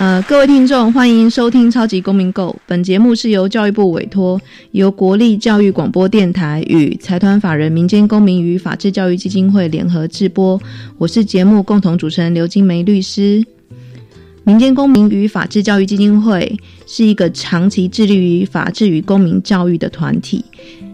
[0.00, 2.48] 呃，各位听众，欢迎收听《超级公民购》。
[2.66, 10.58] 本节目是由教育部委托，由国立教育广播电台与财团法人民间公民与法治教育基金会联合制播。
[10.96, 13.44] 我是节目共同主持人刘金梅律师。
[14.42, 20.42] 民间公民与法治教育基金会是一个长期致力于法治与公民教育的团体。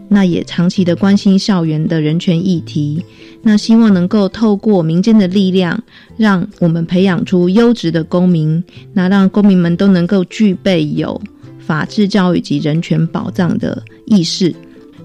[0.09, 3.03] 那也长期的关心校园的人权议题，
[3.41, 5.81] 那希望能够透过民间的力量，
[6.15, 11.21] 让我们培养出优质的公民，那让公民们都能够具备有
[11.59, 14.55] 法治教育及人权保障的意识。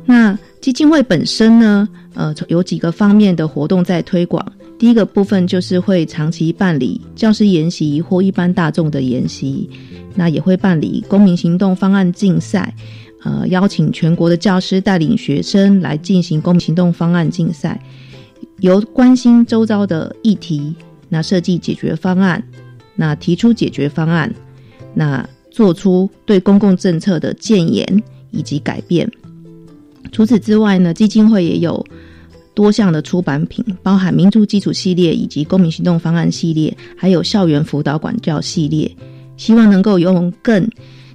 [0.05, 4.45] 那基金会本身呢，呃，有几个方面的活动在推广。
[4.79, 9.69] 第一个部分就是会长期办理教师研习或一般大众的研习，
[10.17, 12.75] 那也会办理公民行动方案竞赛。
[13.25, 17.81] 呃，邀请全国的教师带领学生来进行公民行动方案竞赛，
[18.59, 20.75] 由关心周遭的议题，
[21.09, 22.43] 那设计解决方案，
[22.97, 24.33] 那提出解决方案，
[24.93, 29.09] 那做出对公共政策的建言以及改变。
[30.11, 31.87] 除此之外呢，基金会也有
[32.55, 38.91] 多项的出版品，包含民主基础系列以及公民行动方案系列，还有校园辅导管教系列，
[39.37, 40.69] 希望能够用更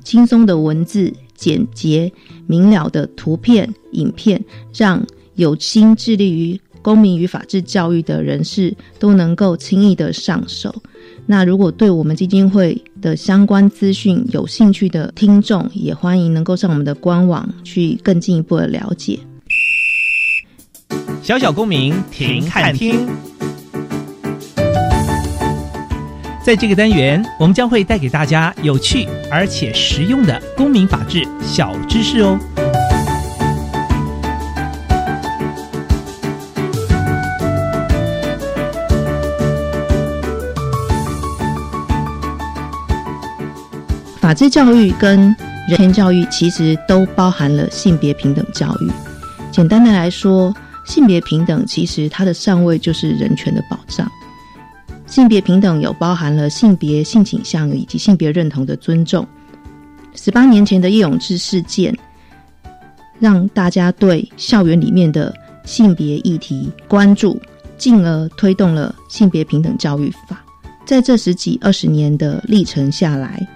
[0.06, 1.12] 轻松的文字。
[1.38, 2.12] 简洁
[2.48, 4.44] 明了的图片、影片，
[4.76, 5.02] 让
[5.36, 10.74] 有心致力于公民与法治教育的人士都能够轻易的上手。
[11.26, 19.20] 那如果对我们基金会的相关资讯有兴趣的听众，也欢迎能够上我们的官网去更进一步的了解。
[21.22, 23.06] 小小公民停看听。
[26.48, 32.40] 在这个单元，我们将会带给大家有趣而且实用的公民法治小知识哦。
[44.22, 45.36] 法治教育跟
[45.68, 48.90] 人权教育其实都包含了性别平等教育。
[49.52, 50.56] 简单的来说，
[50.86, 54.10] 性别平等其实它的上位就是人权的保障。
[55.08, 59.26] 性别平等有包含了性别、性倾向以及性别认同的尊重。
[60.14, 61.98] 十八年前的叶永志事件，
[63.18, 67.40] 让大家对校园里面的性别议题关注，
[67.78, 70.44] 进而推动了性别平等教育法。
[70.86, 73.48] 在这十几二十年的历程下来，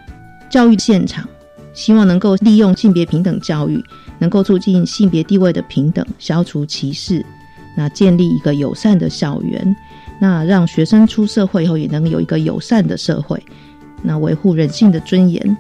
[0.50, 1.28] 教育现场
[1.74, 3.84] 希望能够利用性别平等教育，
[4.20, 7.26] 能够促进性别地位的平等，消除歧视，
[7.76, 9.76] 那建立一个友善的校园。
[10.24, 13.44] 那让学生出社会以后也能有一个友善的社会，
[14.04, 15.58] 那维护人性的尊严。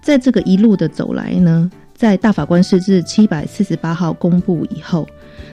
[0.00, 5.06] 在这个一路的走来呢，在大法官释字七百四十八号公布以后，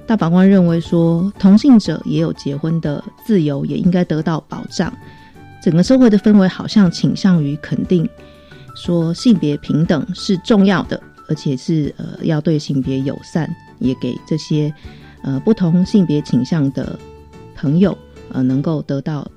[0.08, 4.92] 大法官认为说，同性者也有结婚的自由，也应该得到保障。
[5.62, 8.10] 整个社会的氛围好像倾向于肯定，
[8.76, 13.48] 说性别平等是重要的，而且是呃要对性别友善，
[13.78, 14.74] 也给这些
[15.22, 16.98] 呃不同性别倾向的。
[17.60, 17.98] 朋友，
[18.32, 19.30] 呃，能够得到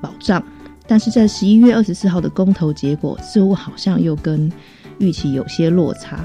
[0.00, 0.40] 保障，
[0.86, 4.50] 但是在十一月二十四号的公投结果，似乎好像又跟
[4.98, 6.24] 预期有些落差。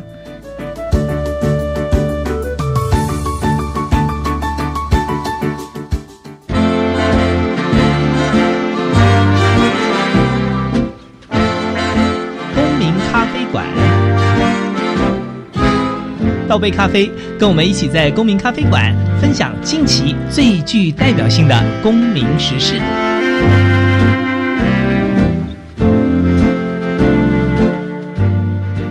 [16.48, 17.10] 倒杯咖啡，
[17.40, 22.80] 跟我们一起在公民咖啡馆分享近期最具代表性的公民时事。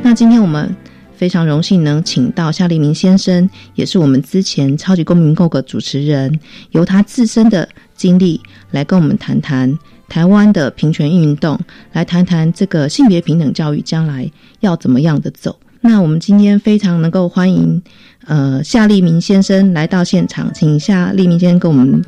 [0.03, 0.75] 那今天我们
[1.15, 6.39] 非常荣幸能请到夏立明先生，也是我们之前超级公民购的主持人，
[6.71, 8.41] 由他自身的经历
[8.71, 9.79] 来跟我们谈谈
[10.09, 11.59] 台湾的平权运动，
[11.93, 15.57] 来谈谈这个性别平等教育将来要怎么样的走。
[15.85, 17.83] 那我们今天非常能够欢迎，
[18.27, 22.01] 呃，夏立明先生来到现场，请夏立明先生跟我们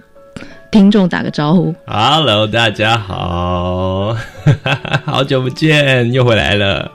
[0.71, 1.75] 听众打个招呼。
[1.85, 4.17] Hello，大家好，
[5.05, 6.88] 好久不见，又回来了。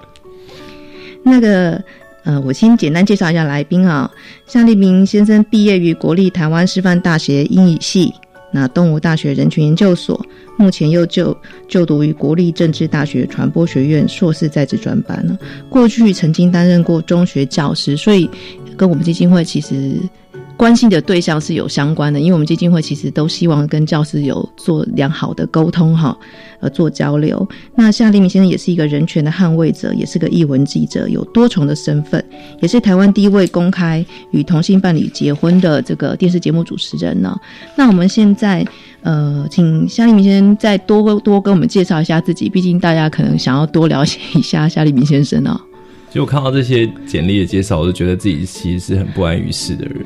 [1.22, 1.84] 那个，
[2.24, 4.10] 呃，我先简单介绍一下来宾啊。
[4.48, 8.14] 夏立明先生毕业于国立台湾师范大学英语系，
[8.54, 10.26] 那东吴大学人群研究所，
[10.60, 11.36] 目前又就
[11.70, 15.40] 就读于国立政治大学传播学院硕士在职专班呢。
[15.70, 18.30] 过去曾经担任过中学教师，所以
[18.76, 19.98] 跟我们基金会其实。
[20.60, 26.18] 关心的对象是有相关的，因为我们基金会其实都希望跟教师有做良好的沟通哈，
[26.60, 27.48] 呃，做交流。
[27.76, 32.22] 那夏立明先生也是一个人权的捍卫者，也是个译文记者，有多重的身份，
[32.62, 37.34] 也是台湾第一位公开与同性伴侣结婚的这个电视节目主持人呢。
[37.78, 38.66] 那我们现在
[39.04, 45.58] 呃，请夏立明先生再多多跟我们介绍一下自己，毕竟大家可能想要多了解一下夏立明先生呢。
[46.12, 50.06] 就我看到这些简历的介绍，我就觉得自己其实是很不安于世的人。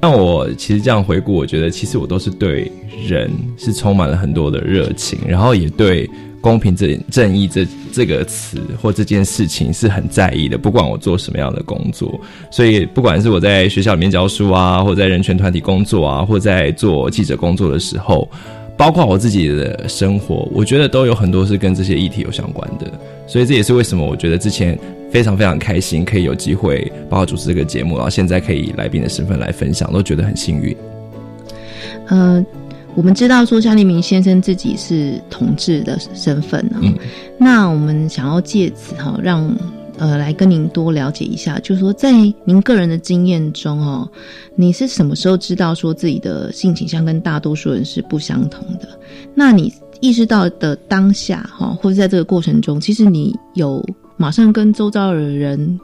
[0.00, 2.72] 但我其实这样回顾，我觉得其实我都是对
[3.06, 6.08] 人是充满了很多的热情，然后也对
[6.40, 10.56] 公平、正正义这这个词或这件事情是很在意的。
[10.56, 12.18] 不管我做什么样的工作，
[12.50, 18.26] 所以不管是我在学校里面教书啊，或在人权团体工作啊，或在做记者工作的时候，
[18.76, 22.90] 包括我自己的生活，我觉得都有很多是跟这些议题有相关的。
[23.28, 24.78] 所以这也是为什么我觉得之前。
[25.12, 30.74] 非常非常开心，可以有机会帮我主持这个节目，然后现在可以以来宾的身份来分享，都觉得很幸运。
[32.08, 32.42] 呃，
[32.94, 36.80] 我们知道说夏立明先生自己是同志的身份啊，
[37.38, 39.54] 那我们想要借此哈，让
[39.98, 42.10] 呃来跟您多了解一下，就是说在
[42.46, 44.10] 您个人的经验中哦，
[44.56, 48.88] 你是什么时候知道说自己的性倾向跟大多数人是不相同的？
[49.34, 49.70] 那你
[50.00, 53.84] 意识到的当下哈，或者在这个过程中，其实你有。
[54.22, 55.80] 马上跟周遭的人，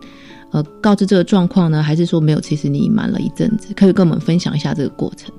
[0.52, 2.40] 呃，告知这个状况呢，还是说没有？
[2.40, 5.34] 其实你隐瞒了一阵子，可以跟我们分享一下这个过程。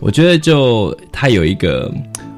[0.00, 1.92] 我觉得，就他有一个。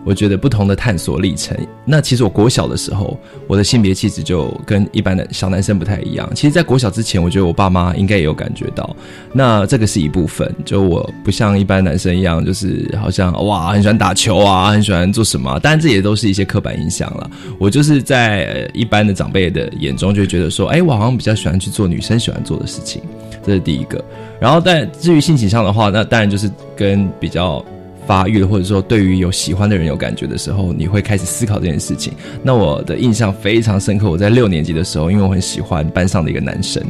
[0.05, 1.57] 我觉得不同的探索历程。
[1.85, 6.31] 那其实我国小的时候，我的性别气质就跟一般的小男生不太一样。
[6.35, 8.97] 其实，在国小之前，我觉得我爸妈应该也有感觉到。
[9.33, 15.59] 那这个是一部分，就我不像一般男生一样，就是好像哇，很喜欢打球啊，很喜欢做什么。
[15.61, 17.31] 当然，这也都是一些刻板印象了。
[17.59, 23.03] 我就是在一般的长辈的眼中，就觉得说，哎，我好像比较喜欢去做女生喜欢做的事情。
[23.45, 24.03] 这是第一个。
[24.41, 27.65] 然后，但至于性倾向的话，那当然就是跟比较。
[28.07, 32.13] 发育或者说对于有喜欢的人有感觉的时候，你会开始思考这件事情。
[32.43, 36.83] 那我的印象非常深刻，我在六年级的时候，因为我很喜欢班上的一个男生，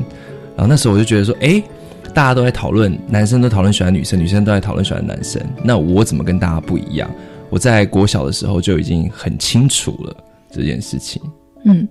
[0.57, 1.63] 然后那时候我就觉得说，哎，
[2.15, 7.11] 大家都在讨论，男生都讨论喜欢女生，女生都在讨论喜欢男生，那我怎么跟大家不一样？
[7.51, 10.17] 我在国小的时候就已经很清楚了
[10.51, 11.21] 这件事情。
[11.65, 11.87] 嗯，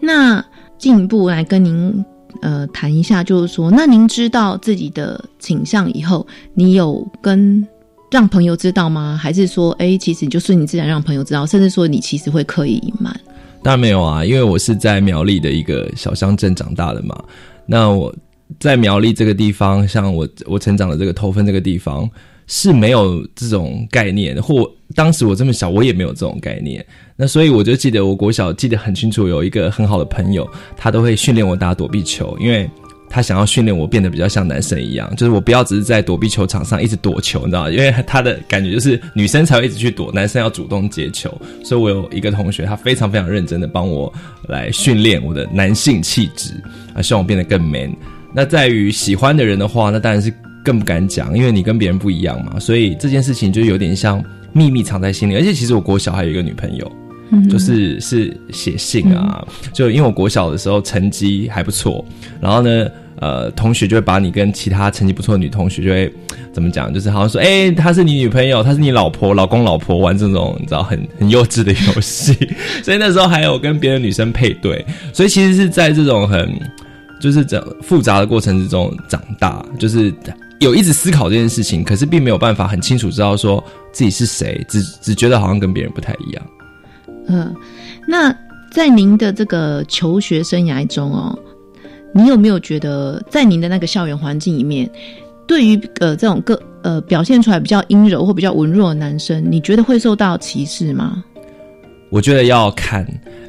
[0.00, 0.42] 那
[0.78, 2.04] 进一步来跟您
[2.40, 7.66] 呃谈一下，就是说，那您知道自己的倾向以后，你有跟
[8.10, 9.18] 让朋友知道吗？
[9.20, 13.14] 还是说，哎，其实你就顺其自然让朋友知道，甚至说你其实会刻意隐瞒？
[13.62, 17.16] 当然没有啊，因为我是在苗栗的一个小乡镇长大的嘛。
[17.66, 18.12] 那我
[18.58, 22.08] 在苗栗这个地方，像我我成长的这个头分这个地方
[22.46, 26.84] 是没有这种概念，或当时我这么小，我也没有这种概念。
[27.14, 32.68] 那所以我就记得，我国小记得很清楚，有一个很好的朋友，他都会训练我打躲避球，因为。
[33.10, 37.70] 他想要训练我变得比较像男生一样，就是我不要只是在躲避球场上一直躲球，你知道吗？
[37.70, 41.28] 因为他的感觉就是女生才会一直去躲，男生要主动接球。
[41.64, 44.10] 所以我有一个同学，他非常非常认真的帮我
[44.48, 46.52] 来训练我的男性气质
[46.94, 47.92] 啊，希望我变得更 man。
[48.32, 50.32] 那在于喜欢的人的话，那当然是
[50.64, 52.60] 更不敢讲，因为你跟别人不一样嘛。
[52.60, 55.34] 所以这件事情就有点像秘密藏在心里。
[55.34, 56.92] 而且其实我国小还有一个女朋友，
[57.48, 62.04] 就是是写信啊，就因为我国小的时候成绩还不错，
[62.40, 62.88] 然后呢。
[63.16, 66.10] 呃，同学就会把你跟其他成绩不错的女同学就会
[66.54, 66.90] 怎么讲？
[66.90, 72.32] 就是好像说，哎，她是你女朋友，她是你老婆，老公老婆玩这种你知道很很幼稚的游戏。
[72.82, 74.82] 所以那时候还有跟别的女生配对，
[75.12, 76.50] 所以其实是在这种很
[77.20, 80.10] 就是这复杂的过程之中长大，就是
[80.58, 86.42] 有一直思考这件事情，可是并没有办法很清楚知道说自己是谁，只只觉得好像跟别人不太一样。
[87.30, 87.54] 嗯，
[88.06, 88.36] 那
[88.70, 91.38] 在您的这个求学生涯中哦。
[92.12, 94.90] 你有没有觉得，在您的那个校园环境里面，
[95.46, 101.22] 对于呃这种个呃表现出来比较阴柔或比较文弱的男生，你觉得会受到歧视吗？
[102.10, 103.06] 我觉得要看，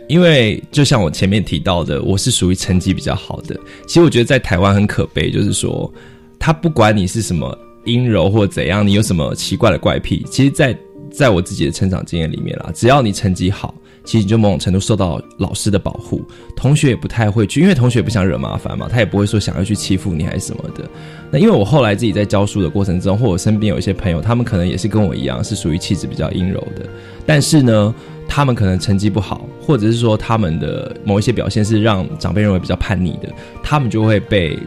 [0.07, 3.59] 因为就像我前面提到的，我是属于成绩比较好的。
[3.87, 5.91] 其实我觉得在台湾很可悲，就是说
[6.37, 10.77] 他不管你是什么阴柔或怎样，你有什么奇怪的怪癖，其实，在
[11.11, 13.75] 在我自己的成长经验里面啦，只要你成绩好。
[14.03, 16.25] 其实你就某种程度受到老师的保护，
[16.55, 20.83] 同学也不太会去，因为同学不想惹麻烦嘛，他也不会说想要去欺负你还是什么的。
[21.29, 26.83] 那因为我后来自己在教书的过程中，或我身边有一些朋友，他们可能也是跟我一样，是属于气质比较阴柔的，
[27.27, 27.93] 但是呢，
[28.27, 34.57] 他们可能成绩不好，或者是说他们的某一些表现是让长辈认为比较叛逆的，他们就会被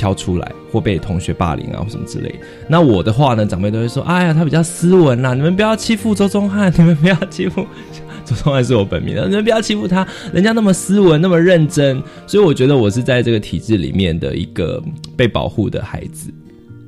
[0.00, 2.34] 挑出来，或被同学霸凌啊，或什么之类。
[2.66, 7.66] 那我的话呢，长辈都会说：“哎呀，他比较斯文啦，你们不要欺负周宗翰，你们不要欺负
[8.24, 14.82] 周宗翰是我本名的，你们不要欺负他，人家那么斯文，那么认真。”所以我觉得我是在这个体制里面的一个
[15.18, 16.32] 被保护的孩子。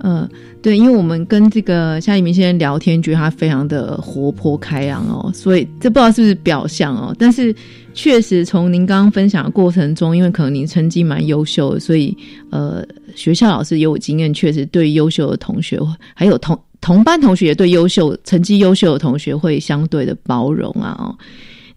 [0.05, 0.29] 嗯，
[0.61, 7.55] 对，因为我们跟这个夏一鸣先生聊天，觉得他非常的活泼开朗哦，所以这不知道是不是表象哦，但是
[7.95, 12.17] 确实从您刚刚分享的过程中，因为可能您成绩蛮优秀的，所以
[12.51, 15.79] 呃，学校老师有经验，确实对优秀的同学，
[16.15, 21.15] 还有同同班同学也对优秀成绩优秀的同学会相对的包容啊哦。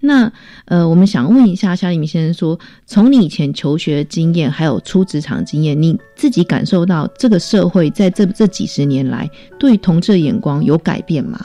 [0.05, 0.31] 那
[0.65, 11.39] 呃，我们想问一下夏立明先生，说从你以前求学经验，还有出职场经验，你自己感受到这个社会在这这几十年来对同志的眼光有改变吗？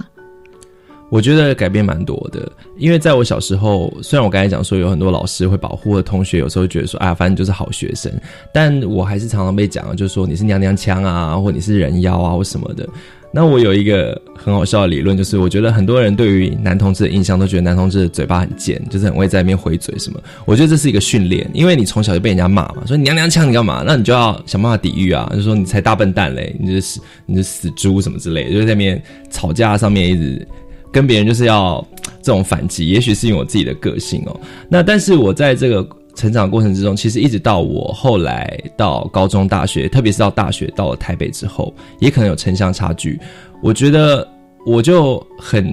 [1.11, 2.49] 我觉得改变蛮多的，
[2.79, 8.13] 因为在我小时候，虽然我刚才讲说有很多老师会保护的同学，有时候觉得说，哎呀，反正就是好学生，
[8.55, 12.89] 但我还是常常被讲，就是说你是娘娘腔啊，或你是人妖啊，或什么的。
[13.33, 20.21] 那我有一个很好笑的理论，就是我觉得很多人对于男同志的印象都觉得男同志的嘴巴很贱，就是很会在那边回嘴什么。
[20.45, 23.85] 我觉得这是一个训练，因为你从小就被人家骂嘛，说娘娘腔你干嘛？
[23.87, 30.47] 那你就要想办法抵御啊，就说你才大笨蛋嘞，你是死你是死猪什么之类，就在那边吵架上面一直
[30.91, 31.87] 跟别人就是要
[32.23, 32.89] 这种反击。
[32.89, 34.41] 也许是因为我自己的个性哦。
[34.69, 35.89] 那但是我在这个。
[36.15, 43.19] 成长过程之中，其实一直到我后来到高中、大学，特别是到大学到了台北之后，也可能有城乡差距。
[43.63, 44.27] 我觉得
[44.67, 45.65] 我就很，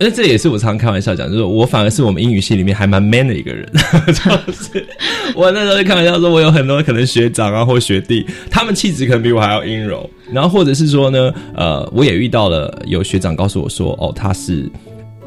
[0.00, 3.66] 哎，这也是我常常开玩笑讲，就是我反而是我们英语系里面还蛮 man 的一个人。
[4.06, 4.12] 就
[4.52, 4.86] 是
[5.34, 10.08] 我那时候就开玩笑说，我有很多可能学长啊或学弟，他们气质可能比我还要阴柔。
[10.32, 14.70] 然后或者是说呢，呃，我也遇到了有学长告诉我说，哦，他是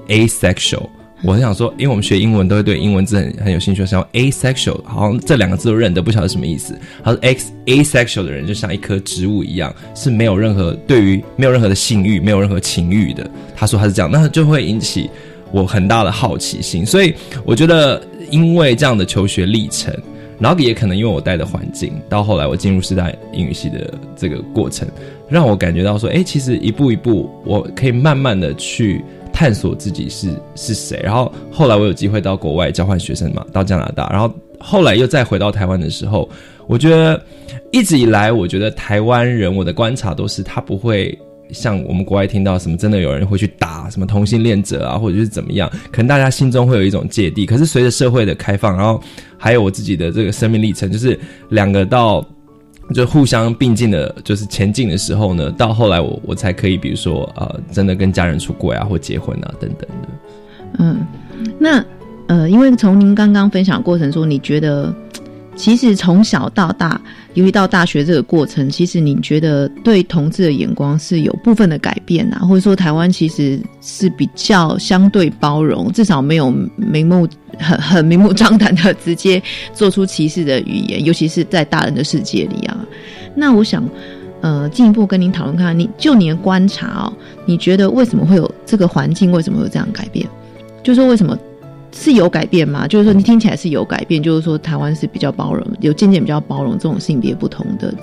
[0.07, 0.87] asexual。
[1.23, 6.75] 我很想说，因为我们学英文都会对英文字很很有兴趣，像 asexual，好像这两个字都认得，不晓得什么意思。
[7.03, 13.29] 他说 x asexual 的人就像一棵植物一样，是没有任何对于没有任何的性欲，没有任何情欲的。
[13.55, 15.11] 他说他是这样，那就会引起
[15.51, 16.83] 我很大的好奇心。
[16.83, 17.13] 所以
[17.45, 18.01] 我觉得，
[18.31, 19.95] 因为这样的求学历程，
[20.39, 24.87] 然后也可能因为我待的环境，到后来我进入师大英语系的这个过程，
[25.29, 29.03] 让我感觉到说，哎，其实一步一步，我可以慢慢的去。
[29.41, 36.29] 探索自己是是谁，然后后来我有机会到国外交换学生嘛，到加拿大，然后后来又再回到台湾的时候，
[36.67, 37.19] 我觉得
[37.71, 41.17] 一直以来，我觉得台湾人我的观察都是他不会
[41.51, 47.43] 像我们国外听到什么真的有人会去打什么同性恋者啊，或者是怎么样，可能大家心中会有一种芥蒂。
[47.43, 49.01] 可是随着社会的开放，然后
[49.39, 51.19] 还有我自己的这个生命历程，就是
[51.49, 52.23] 两个到。
[52.93, 60.07] 就互相并进的，就是前进的时候呢，到后来我我才可以，比如说呃，真的跟家人出轨啊，或结婚啊等等的。
[60.79, 61.05] 嗯，
[61.57, 61.83] 那
[62.27, 64.93] 呃，因为从您刚刚分享过程中，你觉得
[65.61, 66.99] 其实从小到大，
[67.35, 77.27] 尤其到大学这个过程，其实你觉得对同志的眼光是有部分的改变啊，或者说台湾其实是比较相对包容，至少没有 明目。
[77.59, 79.39] 很很 明目张胆的直接
[79.71, 82.75] 做出歧视的语言，尤其是在大人的世界里啊。
[83.35, 83.87] 那我想，
[84.39, 87.13] 呃，进一步跟您讨论看，你就你的观察哦，
[87.45, 89.31] 你觉得为什么会有这个环境？
[89.31, 90.27] 为什么会有这样改变？
[90.81, 91.37] 就是说，为什么
[91.91, 92.87] 是有改变吗？
[92.87, 97.93] 就是说，你听起来是有改变，就是说，台湾是比较包容，有渐渐比较包容这种性别不同的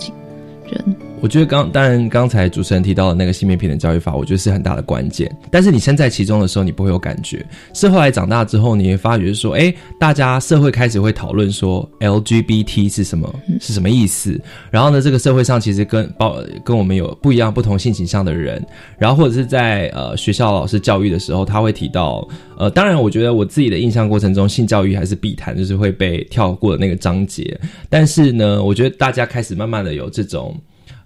[0.71, 0.97] 人。
[1.21, 5.31] 我觉得刚当然刚才主持人提到的那个性别平等教育法，我觉得是很大的关键。
[5.51, 7.45] 但是你身在其中的时候，你不会有感觉。
[7.75, 14.41] 是后来长大之后，你会发觉说，哎，大家社会开始会讨论说 LGBT 是什么，是什么意思。
[14.71, 18.65] 然后呢，这个社会上其实跟包跟我们有不一样、不同性倾向的人。
[18.97, 27.59] 然后或者是在呃学校老师教育的时候，他会提到，呃，当然我觉得我自己的印象过程中，性教育还是必谈，就是会被跳过的那个章节。
[27.91, 30.57] 但是呢，我觉得大家开始慢慢的有这种。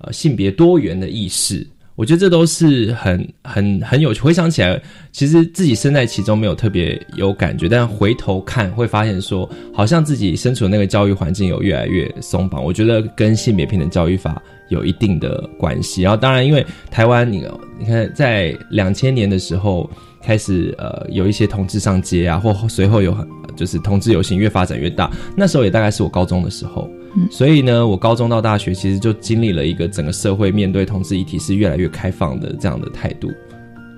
[0.02, 4.12] 呃，性别多元的意识，我觉得这都是很很很有。
[4.14, 4.80] 回想起来，
[5.12, 12.64] 其实自己身在其中没有特别有感觉，但回头看会发现说，好像自己身处的那个教育环境有越来越松绑。
[12.64, 16.02] 我觉得跟性别平等教育法有一定的关系。
[16.02, 17.46] 然后，当然，因为台湾，你
[17.78, 19.88] 你看，在两千年的时候
[20.22, 25.08] 开始，呃，有一些同志上街啊，或随后有很就是同志游行越发展越大。
[25.36, 26.90] 那时候也大概是我高中的时候。
[27.30, 33.28] 所以呢，我高中到大学其实就经历了一个整个社会面对同志议题是越来越开放的这样的态度，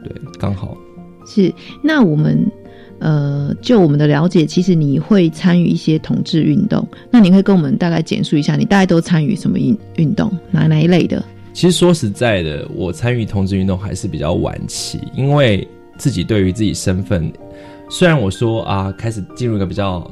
[0.02, 0.76] 对，刚好
[1.26, 1.52] 是。
[1.82, 2.44] 那我们
[2.98, 11.24] 呃，就我们的了解，其实你会参与一些同志运动，那你会跟我们大概简述一下，你大概都参与什么运运动，哪哪一类的？
[11.52, 15.66] 其实说实在的，我参与同志运动还是比较晚期，因为
[15.96, 17.32] 自己对于自己身份，
[17.88, 20.04] 虽然我说啊，开始进入一个比较。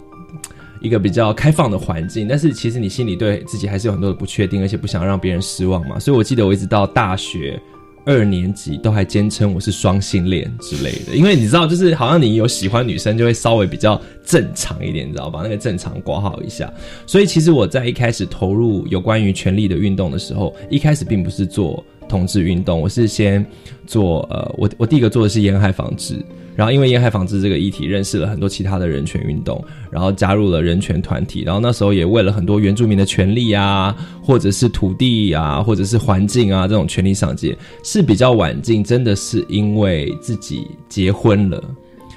[0.83, 5.99] 一个比较开放的环境，但是其实你心里对自己还是有很多的不确定，而且不想让别人失望嘛。
[5.99, 7.61] 所以我记得我一直到大学
[8.05, 15.41] 二年级都还坚称我是双性恋之类的，因为你知道，就是好像你有喜欢女生就会稍微比较正常一点，你知道吧？
[15.43, 16.69] 那个正常挂号一下。
[17.07, 23.47] 所以其实我在一开始投入有关于权力的运动的时候，一开始并不是做同志运动，我是先
[23.87, 26.17] 做呃，我我第一个做的是沿海防治。
[26.55, 41.63] 然后因为沿海防治这个议题，认识了很多其他的人权运动，然后加入了人权团体，然后那时候也为了很多原住民的权利啊，或者是土地啊，或者是环境啊这种权利上街，是比较晚进，真的是因为自己结婚了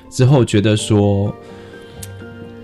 [0.09, 1.33] 之后，觉得说，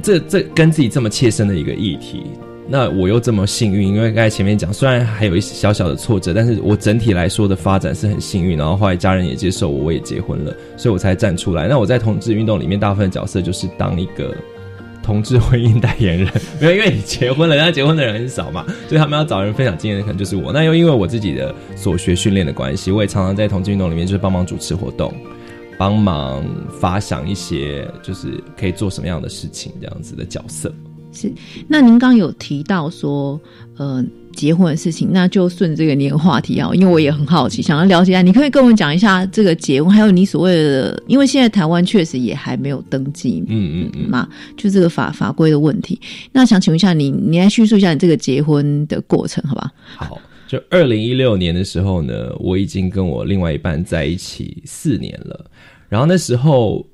[0.02, 2.24] 这这跟自己这么切身的一个议题。
[2.68, 8.58] 那我又这么幸运，因为刚才前面讲，虽然还有一些小小的挫折，但是我整体来说的发展是很幸运。
[8.58, 11.68] 然后后来家人也接受我，我也结婚了，所以我才站出来。
[11.68, 14.34] 那我在同志运动里面，大部分的角色就是当一个
[15.04, 16.30] 同志婚姻代言人，
[16.62, 20.54] 没有因为你结婚了，人家结婚的人很少嘛，所以他们要找人分享经验的可能就是我。
[20.54, 25.14] 那又因为我自己的所学训练的关系，我也常常在同志运动里面就是帮忙主持活动，
[25.78, 26.46] 帮忙
[26.80, 30.72] 发想一些就是可以做什么样的事情这样子的角色。
[31.12, 31.32] 是，
[31.68, 33.40] 那您刚有提到说，
[33.78, 34.04] 呃，
[34.34, 46.00] 结婚的事情，那就顺这个年话题啊，因为我也很好奇，想要了解一下，你可以跟我们讲一下这个结婚，还有你所谓的，因为现在台湾确实也还没有登记，嗯嗯嗯嘛，就这个法法规的问题。
[46.32, 49.70] 那想请问一下你，你来叙述一下你这个结婚的过程，好吧？
[49.98, 55.46] 好，就二零一六年的时候呢，我已经跟我另外一半在一起四年了，
[55.90, 56.86] 然后那时候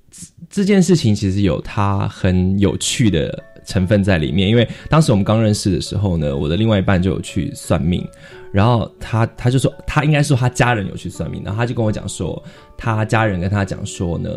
[0.50, 3.43] 这件事情其实有它很有趣的。
[3.67, 8.03] 成分在里面，因为当时我们刚认识的时候呢，我的另外一半就有去算命，
[8.51, 12.41] 然后他他就说他应该说他家人有去算命，然后他就跟我讲说，
[12.75, 14.29] 他家人跟他讲说呢，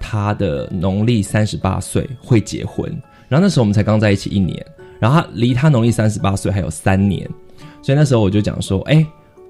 [0.00, 2.88] 他的农历三十八岁会结婚，
[3.28, 4.64] 然后那时候我们才刚在一起一年，
[4.98, 7.28] 然后他离他农历三十八岁还有三年，
[7.82, 9.04] 所以那时候我就讲说，哎。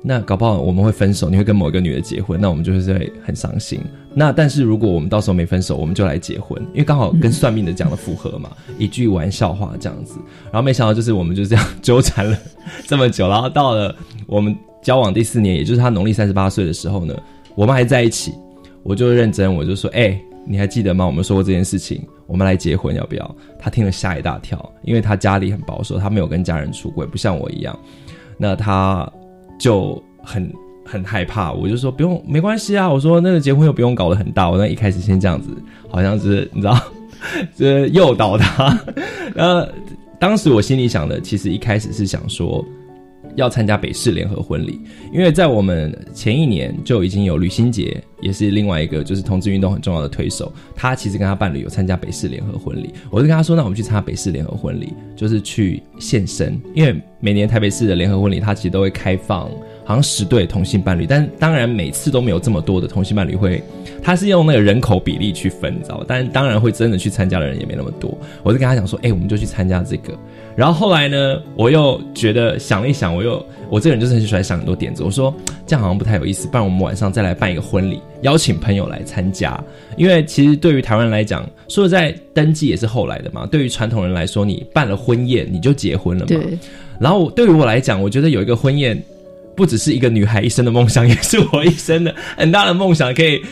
[0.09, 3.81] 那搞不好我们会分手，你会跟某一个女的结婚，那我们就是会很伤心。
[4.15, 10.15] 那但是如果我们到时候没分手，我们就来结婚，因为刚好跟算命的讲的符合嘛，一句玩笑话这样子。
[10.45, 12.39] 然后没想到就是我们就这样纠缠了。
[12.87, 13.93] 这么久，然后到了
[14.29, 17.13] 我们交往第四年，也就是他农历三十八岁的时候呢，
[17.57, 18.33] 我们还在一起，
[18.85, 20.17] 我就认真，我就说，哎，
[20.47, 21.05] 你还记得吗？
[21.05, 23.37] 我们说过这件事情，我们来结婚要不要？
[23.59, 27.77] 他听了吓一大跳，因为他家里很保守，他没有跟家人出轨，不像我一样。
[28.39, 29.13] 那他。
[29.59, 30.53] 就很
[30.85, 32.89] 很害怕，我就说不用，没关系啊。
[32.89, 35.49] 我说那个结婚又不用搞得很大，我那一开始先这样子，
[35.89, 36.79] 好像是你知道，
[37.57, 38.79] 这 诱导他。
[39.35, 39.67] 然后，
[40.19, 42.65] 当时我心里想的，其实一开始是想说。
[43.37, 44.81] 要参加北市联合婚礼，
[45.13, 59.51] 因为在我们前一年就已经有吕新杰，也是另外一个就是同志运动很重要的推手，他其实跟他伴侣有参加北市联合婚礼，我就跟他说，那我们去参加北市联合婚礼，就是去献身，因为每年台北市的联合婚礼，他其实都会开放，
[59.85, 63.63] 好像十对同性伴侣，但当然每次都没有这么多的同性伴侣会，
[64.03, 66.05] 他是用那个人口比例去分，你知道吧？
[66.09, 70.19] 但当然会真的去参加的人也没那么多，我就跟他讲说，哎，我们就去参加这个。
[70.57, 75.03] 然后后来呢，我又觉得想了一想，我又我这个人就是很喜欢想很多点子。
[75.03, 75.33] 我说
[75.67, 79.63] 这样好像不太有意思，不然我们晚上再来办一个婚礼，邀请朋友来参加。
[79.99, 83.47] 因为其实对于台湾人来讲，说实在，登记也是后来的嘛。
[83.47, 86.41] 对于传统人来说，你办了婚宴，你就结婚了嘛。
[86.99, 88.99] 然后对于我来讲，我觉得有一个婚宴，
[89.55, 93.43] 不只是一个女孩一生的梦想，也是我一生的很大的梦想，可以。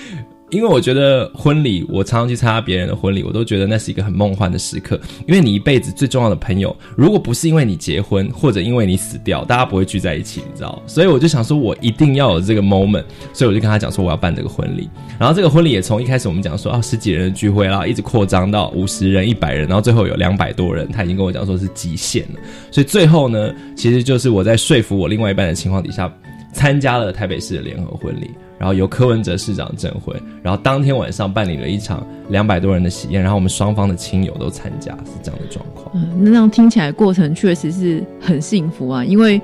[0.50, 5.00] 因为我觉得婚礼，我常常去参加别人的婚礼，我都觉得那是一个很梦幻的时刻。
[5.26, 10.80] 因为你一辈子最重要的朋友，如果不是因为你结婚，或者因为你死掉，大家不会聚在一起，你知道？
[10.86, 13.04] 所以我就想说，我一定要有这个 moment。
[13.32, 14.88] 所以我就跟他讲说，我要办这个婚礼。
[15.18, 20.86] 然后这个婚礼也从一开始我们讲说啊十几人的聚会，然后一直扩张到五十人、一百人，然后最后有两百多人。
[20.92, 22.40] 他已经跟我讲说是极限了。
[22.70, 26.12] 所以最后呢，其实就是我在说服我另外一半的情况底下，
[26.54, 28.30] 参加了台北市的联合婚礼。
[28.56, 35.90] 然后由柯文哲市长证婚，然后当天晚上办理了一场两百多人的喜宴，然后我们双方的亲友都参加，是这样的状况。
[35.94, 39.38] 嗯，那这样听起来过程确实是很幸福啊，因为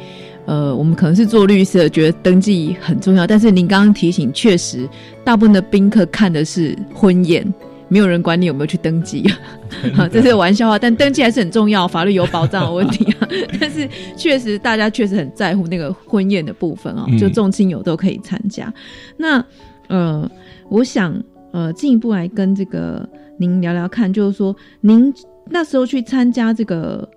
[0.46, 4.88] 呃，我们可能是做律师的，觉得登记很重要，但是您刚刚提醒，确实
[5.23, 7.44] 大部分的宾客看的是婚宴。
[7.90, 9.22] 没有人管你有没有去登记，
[9.98, 13.29] 啊，这是玩笑话，但登记还是很重要，法律有保障的问题啊。
[13.61, 18.72] 但是确实，大家确实很在乎那个婚宴的部分啊，就众亲友都可以参加。
[19.16, 19.44] 那
[19.88, 20.31] 呃，
[20.68, 25.12] 我想呃进一步来跟这个您聊聊看，就是说您
[25.48, 27.09] 那时候去参加这个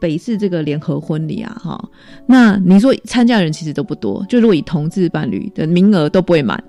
[0.00, 1.88] 北市这个联合婚礼啊，哈，
[2.26, 6.62] 那你说参加的人其实都不多，就如果以同志伴侣的名额都不会满。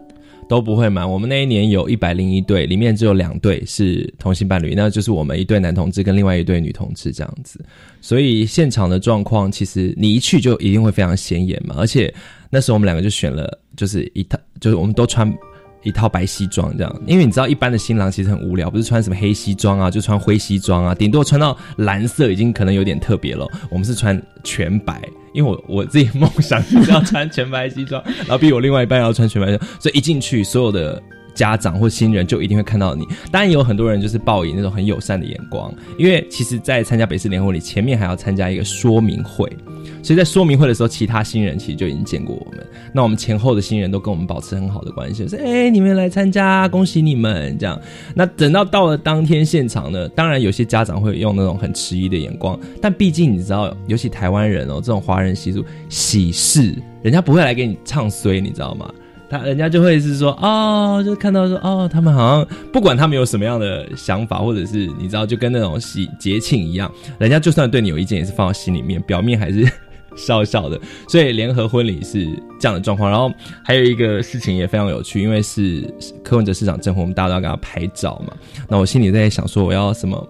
[0.47, 1.09] 都不会满。
[1.09, 7.63] 我们那一年有一百零一对，里面只有两对是同性伴侣，那就是我们一对男同志跟另外一对女同志这样子。
[8.01, 11.75] 所以现场的状况，其实你一去就一定会非常显眼嘛。
[11.77, 12.13] 而且
[12.49, 15.31] 那时候我们两个就选了，就是一套，就是我们都穿。
[15.87, 23.47] 一套白西装这样，因为你知道一般的新郎其实很无聊，不是穿什么黑西装啊，就穿灰西装啊，顶多穿到蓝色已经可能有点特别了。
[23.69, 25.01] 我们是穿全白，
[25.33, 31.01] 因为我我自己梦想就是要穿全白西装，然后比我另外一半要穿全白装，所以一进去所有的
[31.37, 33.05] 家长或新人就一定会看到你。
[33.31, 39.47] 当然有很多人就是报以那种很友善的眼光，因为其实，在参加北市联婚礼前面还要参加一个说明会。
[40.01, 42.65] 所以在说明会的时候，其他新人其实就已经见过我们。
[42.93, 47.79] 那我们前后的新人都跟我们保持很好的关系，说：“哎，你们来参加，恭喜你们！”这样。
[48.15, 58.89] 那等到到了当天现场呢，当然有些家长会用那种很迟疑的眼光，但毕竟你知道，尤其台湾人哦，这种华人习俗，喜事人家不会来给你唱衰，你知道吗？
[59.29, 69.65] 他人家就会是说：“哦，就看到说哦，他们好像不管他们有什么样的想法，或者是你知道，就跟那种喜节庆一样，人家就算对你有意见，也是放到心里面，表面还是。
[70.17, 72.25] ”笑笑的，所以联合婚礼是
[72.59, 73.07] 这样的状况。
[73.07, 73.31] 然后
[73.63, 75.87] 还有一个事情也非常有趣，因为是
[76.23, 78.33] 柯文哲市长证婚，我们大家都要给他拍照嘛。
[78.67, 80.27] 那我心里在想说，我要什么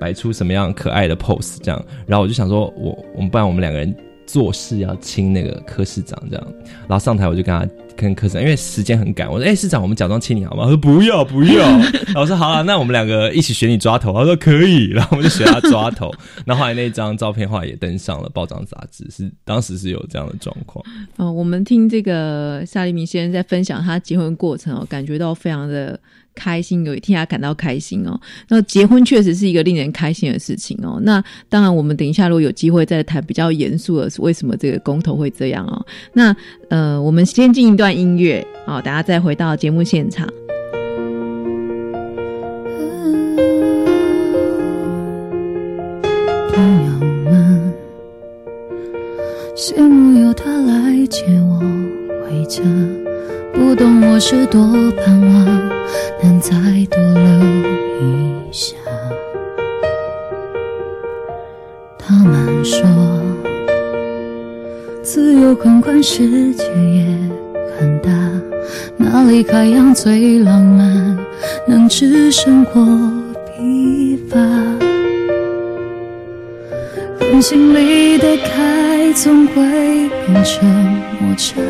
[0.00, 1.84] 摆出什么样可爱的 pose 这样。
[2.06, 3.94] 然后我就想说，我我们不然我们两个人
[4.26, 6.46] 做事要亲那个柯市长这样。
[6.88, 7.68] 然后上台我就跟他。
[7.98, 11.68] 跟科长，因为时间很赶，我说：“哎，市长，我们假装亲你好吗？”他说：“不要，不要。”
[12.06, 16.10] 然后我说：“好了，那我们两个一起学你抓头。”他说：“可以。”然后我们就学他抓头。
[16.46, 20.84] 那后来那张照片后来也登上了报章杂志，是当时是有这样的状况。
[21.16, 25.98] 哦，我们听这个夏立明先生在分享他结婚过程哦，感觉到非常的。
[26.34, 28.16] 开心，有替他感到开心哦。
[28.48, 31.00] 那结婚确实是一个令人开心的事情哦。
[31.02, 35.84] 那当然，我们等一下如果有机会再谈比较严肃的是，为什么这个公投会这样哦？
[36.12, 36.36] 那
[36.70, 40.28] 呃，我们先进一段音乐啊，大家再回到节目现场。
[46.52, 46.90] 朋友
[47.30, 47.72] 们，
[49.56, 51.60] 羡慕有他来接我
[52.24, 52.62] 回家。
[53.54, 54.60] 不懂我是多
[54.92, 55.44] 盼望
[56.22, 56.50] 能再
[56.90, 57.22] 多留
[58.00, 58.76] 一下。
[61.98, 62.86] 他们说，
[65.02, 67.04] 自由很宽，世界也
[67.78, 68.10] 很大，
[68.96, 71.16] 哪里海洋最浪漫，
[71.66, 72.84] 能使生活
[73.56, 74.36] 疲乏。
[77.20, 79.62] 人心里的开，总会
[80.26, 80.68] 变成
[81.20, 81.60] 摩擦。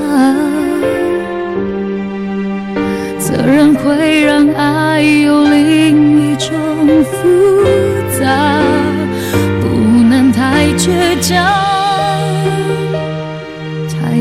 [3.19, 6.49] 责任会让爱有另一种
[7.05, 7.19] 复
[8.19, 8.63] 杂，
[9.61, 9.67] 不
[10.09, 11.45] 能太倔强，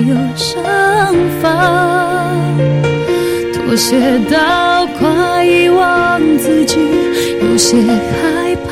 [0.08, 0.63] 有想
[1.41, 2.34] 法，
[3.54, 6.78] 妥协到快遗忘自己，
[7.41, 8.72] 有些害怕。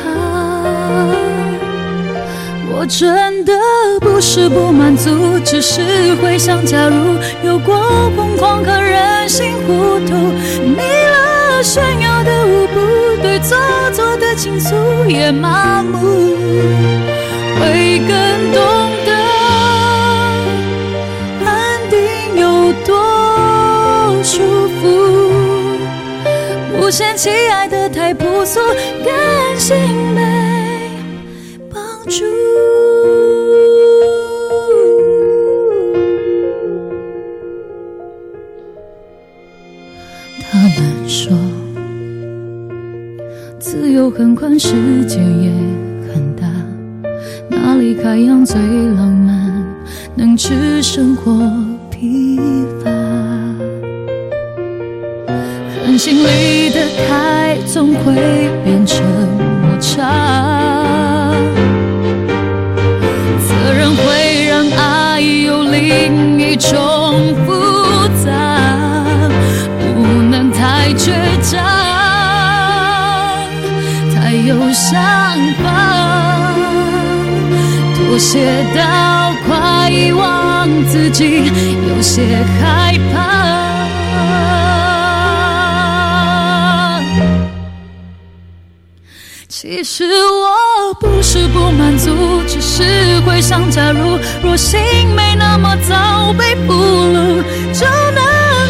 [2.72, 3.52] 我真的
[4.00, 10.14] 不是不满足，只是会想假如，有过疯狂和任性糊涂，
[10.64, 12.80] 腻了炫耀的舞步，
[13.20, 13.58] 对做
[13.92, 14.74] 作的倾诉
[15.06, 16.25] 也麻木，
[26.86, 28.60] 不嫌弃爱的太朴素，
[29.04, 29.76] 甘心
[30.14, 30.22] 被
[31.68, 32.24] 绑住。
[44.16, 45.50] 很宽，世界也
[46.14, 46.46] 很大，
[47.50, 49.66] 哪里海洋最浪漫，
[50.14, 51.32] 能吃生活
[51.90, 52.38] 疲
[52.75, 52.75] 乏？
[56.06, 58.14] 心里的开，总会
[58.62, 59.02] 变成
[59.60, 61.34] 摩擦。
[63.48, 68.30] 责任会让爱有另一种复杂，
[69.80, 71.10] 不能太倔
[71.42, 71.60] 强。
[74.14, 75.02] 太有想
[75.60, 76.54] 法，
[77.96, 81.50] 妥协到快遗忘自己，
[81.88, 82.22] 有些
[82.60, 83.75] 害怕。
[89.68, 94.16] 其实我不是不满足，只是会想假如。
[94.40, 94.78] 若心
[95.16, 98.22] 没那么早被俘虏，就能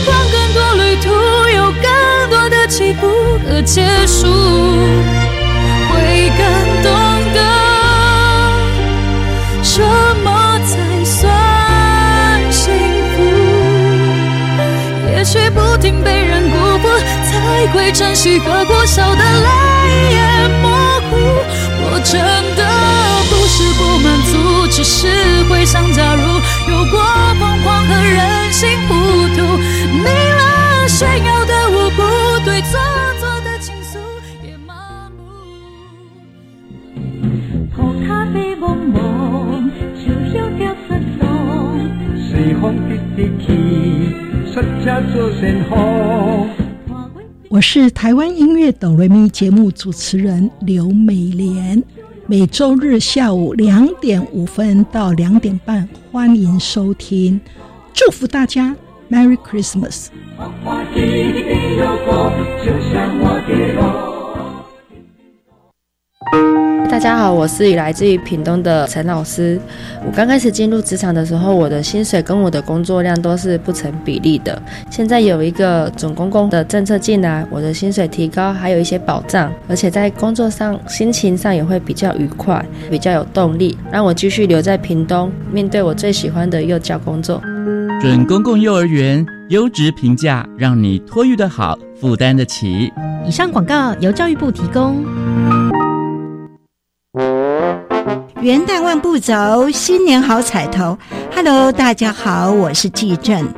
[0.06, 1.10] 逛更多旅途，
[1.54, 3.06] 有更多的起伏
[3.46, 4.26] 和结束。
[5.92, 6.40] 会更
[6.82, 6.90] 懂
[7.34, 7.38] 得
[9.62, 9.82] 什
[10.24, 12.72] 么才算幸
[13.12, 13.20] 福。
[15.14, 16.88] 也许不停被人辜负，
[17.30, 17.66] 才。
[17.74, 19.75] 会珍惜，喝过笑的泪。
[22.08, 22.22] 真
[22.54, 22.62] 的
[23.28, 25.08] 不是不满足，只是
[25.48, 26.22] 会想，假如
[26.70, 27.00] 有过
[27.40, 28.94] 疯狂和任性糊
[29.34, 29.42] 涂，
[30.04, 32.00] 没了炫耀的我不
[32.44, 32.78] 对，做
[33.18, 33.98] 作的倾诉
[34.44, 35.18] 也麻木。
[37.74, 41.26] 涂骹飞茫茫，树叶掉失踪，
[42.30, 43.46] 随风直直去，
[44.54, 45.74] 摔车做旋风。
[47.48, 51.82] 我是台湾音乐哆瑞咪节目主持人刘美莲，
[52.26, 57.40] 每周日下午两点五分到两点半，欢迎收听，
[57.94, 58.74] 祝福大家
[59.08, 60.08] Merry Christmas。
[66.88, 69.60] 大家好，我是来自于屏东的陈老师。
[70.06, 74.60] 我刚开始进入职场的时候，我的薪水跟我的工作量都是不成比例的。
[74.88, 87.42] 现在有一个准公共的政策进来，我的薪水提高，还有一些保障，而且在工作上、心情上也会比较愉快，比较有动力，让我继续留在屏东，面对我最喜欢的幼教工作。
[88.00, 92.90] 准公共幼儿园优质评价，让你托育的好，负担得起。
[93.26, 95.04] 以上广告由教育部提供。
[98.42, 100.96] 元旦万步走，新年好彩头。
[101.34, 103.48] Hello，大家好，我是季正。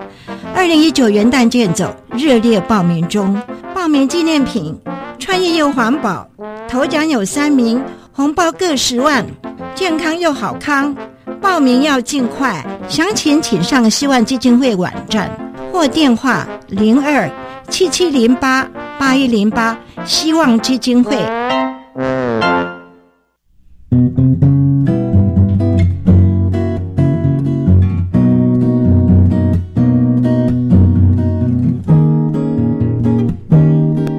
[0.55, 3.41] 二零一九元旦健走热烈报名中，
[3.75, 4.73] 报名纪念品
[5.19, 6.25] 创意又环保，
[6.69, 9.27] 头奖有三名，红包各十万，
[9.75, 10.95] 健康又好康。
[11.41, 15.29] 报名要尽快，详情请上希望基金会网站
[15.73, 17.29] 或电话零二
[17.69, 18.65] 七七零八
[18.97, 21.17] 八一零八，希望基金会。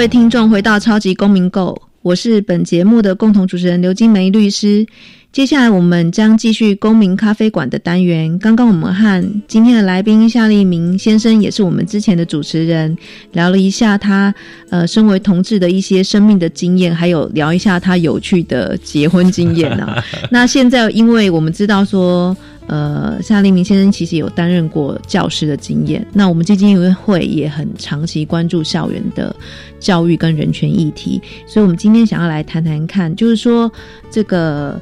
[0.00, 4.86] 位听众回到超级公民购，我是本节目的共同主持人刘金梅律师。
[5.32, 8.36] 接下来我们将继续公民咖啡馆的单元。
[8.40, 12.96] 刚刚我们和今天的来宾夏立明先生，也是我们之前的主持人，
[13.30, 14.34] 聊了一下他
[14.70, 20.02] 呃身为同志的一些生命的经验，还有聊一下他有趣的结婚经验啊。
[20.32, 22.36] 那现在因为我们知道说。
[22.66, 26.06] 呃，夏立明先生其实有担任过教师的经验。
[26.12, 29.34] 那我们基金会也很长期关注校园的
[29.80, 33.68] 教育跟人权议题，所以我们今天想要来谈谈看，就是说
[34.08, 34.80] 这个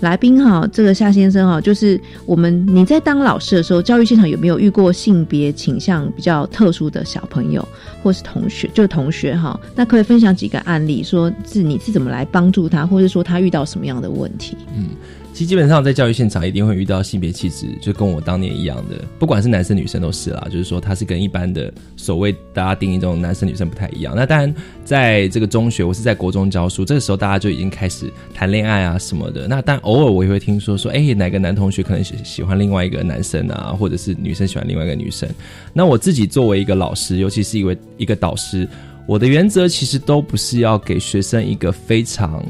[0.00, 7.66] 来宾哈，这个夏先生哈，就是我们你在当老师的时候，教育现场有没有遇过性别倾向比较特殊的小朋友
[8.02, 8.68] 或是同学？
[8.74, 14.56] 就同学哈，那可以分享几个案例，说是你是怎么来帮助他，或者说他遇到什么样的问题？
[14.76, 14.90] 嗯，
[15.36, 20.48] 其实基本上在教育现场一定会遇到性别气质，就跟我当年一样的，不管是男生女生都是啦。
[20.50, 24.14] 就是说，他是跟一般的所谓大家定义这种男生女生不太一样。
[24.16, 29.46] 那当然，在这个中学，我是在国中教书，这个时候大家就已经开始谈恋爱啊什么的。
[29.46, 35.28] 那但偶尔我也会听说说，哎，哪个男同学可能喜喜欢另外一个男生啊，或者是女生喜欢另外一个女生。
[35.74, 38.66] 那我自己作为一个老师，尤其是一位一个导师，
[39.06, 42.42] 我的原则其实都不是要给学生一个非常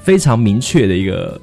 [0.00, 1.38] 非常明确的一个。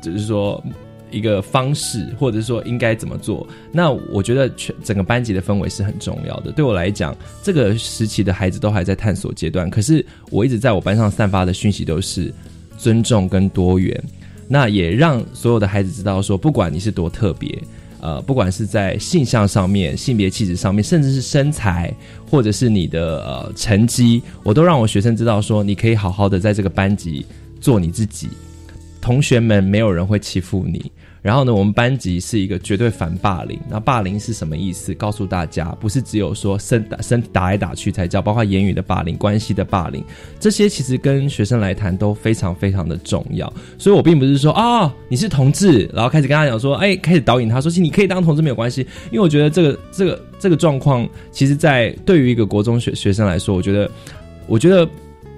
[0.00, 0.62] 就是说
[1.10, 3.46] 一个方式，或者说应该怎么做。
[3.72, 6.52] 那我觉得全整个班级的氛围是很重要的。
[6.52, 12.32] 对我来讲，这个时期的孩子都还在探索阶段，可是我一直在我班上散发的讯息都是
[12.76, 14.02] 尊重跟多元。
[14.50, 17.62] 那也让所有的孩子知道说，不管你是多特别，
[18.00, 21.94] 呃，不管是在性向上面、性别气质上面，甚至是身材，
[22.30, 27.26] 或者是你的呃成绩，我都让我学生知道说，你可以好好的在这个班级
[27.60, 28.28] 做你自己。
[29.08, 30.92] 同学们没有人会欺负你。
[31.22, 33.58] 然后呢，我们班级是一个绝对反霸凌。
[33.70, 34.92] 那霸凌是什么意思？
[34.92, 40.04] 告诉大家，不是只有说身打身打来打去才叫，包括言语的霸凌、关系的霸凌，
[40.38, 43.50] 这些其实跟学生来谈都非常非常的重要。
[43.78, 48.82] 所以我并不是说啊、你是同志，然后开始跟他讲说，哎，开始导引他说，其实你可以当同志没有关系。
[49.10, 53.90] 因为我觉得这个这个这个状况，其实，在对于一个国中学学生来说，我觉得，
[54.46, 54.86] 我觉得。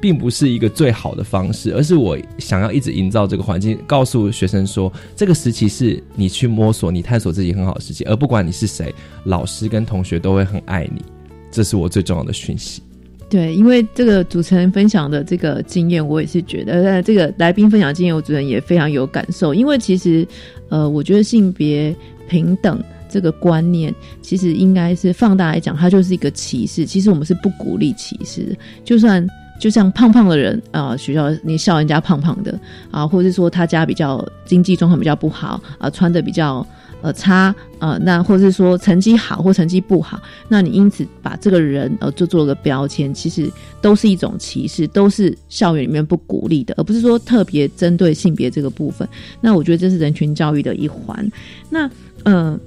[0.00, 11.02] 并不是一个最好的方式，而是我想要一直营造这个环境，告诉学生说，这个时期是你去摸索、你探索自己很好的时期，而不管你是谁，老师跟同学都会很爱你，
[11.50, 12.82] 这是我最重要的讯息。
[13.28, 19.54] 对，因为这个主持人分享的这个经验，我也是觉得，呃，这个来宾分享经验，我主持人也非常有感受。
[19.54, 20.26] 因为其实，
[20.68, 21.94] 呃，我觉得性别
[22.28, 26.84] 平等这个观念，其实应该是放大来讲，它就是一个歧视。
[26.84, 29.24] 其实我们是不鼓励歧视的，就算
[29.60, 32.58] 就像胖胖的人啊、学校你笑人家胖胖的
[32.90, 36.66] 啊，或者是说他家比较经济状况比较不好啊，穿的比较。
[37.02, 49.08] 呃，差呃，那或者是说成绩好或成绩不好，那你因此把这个人呃就做了个标签，其实都是一种歧视，都是校园里面不鼓励的，而不是说特别针对性别这个部分。
[49.40, 51.26] 那我觉得这是人群教育的一环。
[51.70, 51.90] 那
[52.24, 52.60] 呃，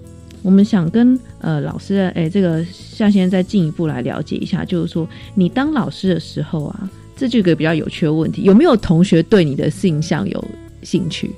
[0.44, 10.46] 我们想跟呃老师哎，这个夏先生再进一步来了解一下，就是说你当老师的时候啊，这就一个比较有趣的问题，有没有同学对你的性向有
[10.84, 11.32] 兴趣？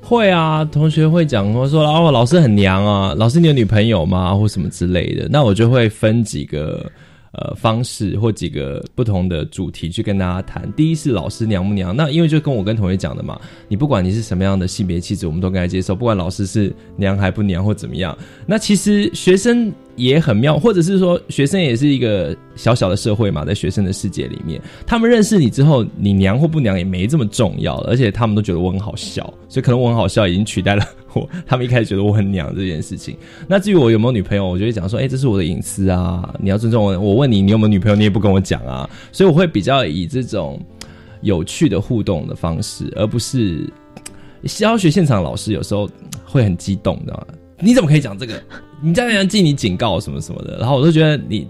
[0.00, 4.34] 会啊，同学会讲说说哦，老师很娘啊，老师你有女朋友吗？
[4.34, 6.84] 或什么之类的，那我就会分几个
[7.32, 10.70] 呃方式或几个不同的主题去跟大家谈。
[10.72, 18.16] 第一是老师娘不娘，那因为就跟我跟同学讲的嘛，你不管你是什么样的性别气质，我们都该接受，不管老师是娘还不娘或怎么样。
[18.46, 19.72] 那其实学生。
[19.96, 33.16] 也很妙，或者是说学生也是一个小小的社会嘛，在学生的世界里面，他们认识你之后，你娘或不娘也没这么重要，而且他们都觉得我很好笑，所以可能我很好笑已经取代了我，他们一开始觉得我很娘这件事情。
[33.46, 36.98] 那至于我有没有女朋友，我就会讲说，哎，这是我的隐私啊，你要尊重我。
[36.98, 40.58] 我问你，你有没有女朋友，你也不跟我讲啊，所以我会比较以这种
[41.20, 43.68] 有趣的互动的方式，而不是
[44.44, 45.88] 教学现场老师有时候
[46.24, 47.26] 会很激动的。
[47.62, 48.42] 你怎么可以讲这个？
[48.82, 51.46] 你这样记你警告什么什么的，然后我就觉得你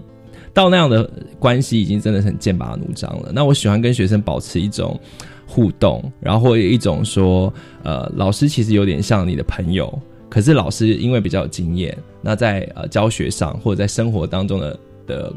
[0.53, 3.31] 到那样的关系已经真的很剑拔弩张了。
[3.33, 4.99] 那我喜欢跟学生保持一种
[5.47, 9.99] 互动，然后或一种说，呃，老师其实有点像你的朋友，
[10.29, 15.33] 可是老师因为比较有经验，那在呃教学上或者在生活当中的的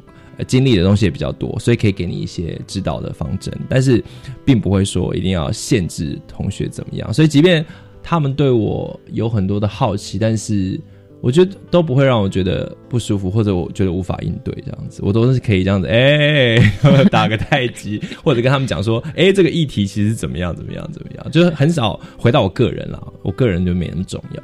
[0.46, 4.04] 经历的东西也比较多，所以可以给你一些指导的方针，但是
[4.44, 7.10] 并不会说一定要限制同学怎么样。
[7.14, 7.64] 所以即便
[8.08, 10.80] 他们对我有很多的好奇，但是
[11.20, 16.56] 我觉得都不会让我觉得不舒服，或者我觉得无法应对这样子，我都是可以这样子，哎，
[17.10, 24.42] 打个太极， 或者跟他们讲说，哎，这个议题其实怎么样，怎么样，怎么样，就是很少回到我个人了，我个人就没那么重要。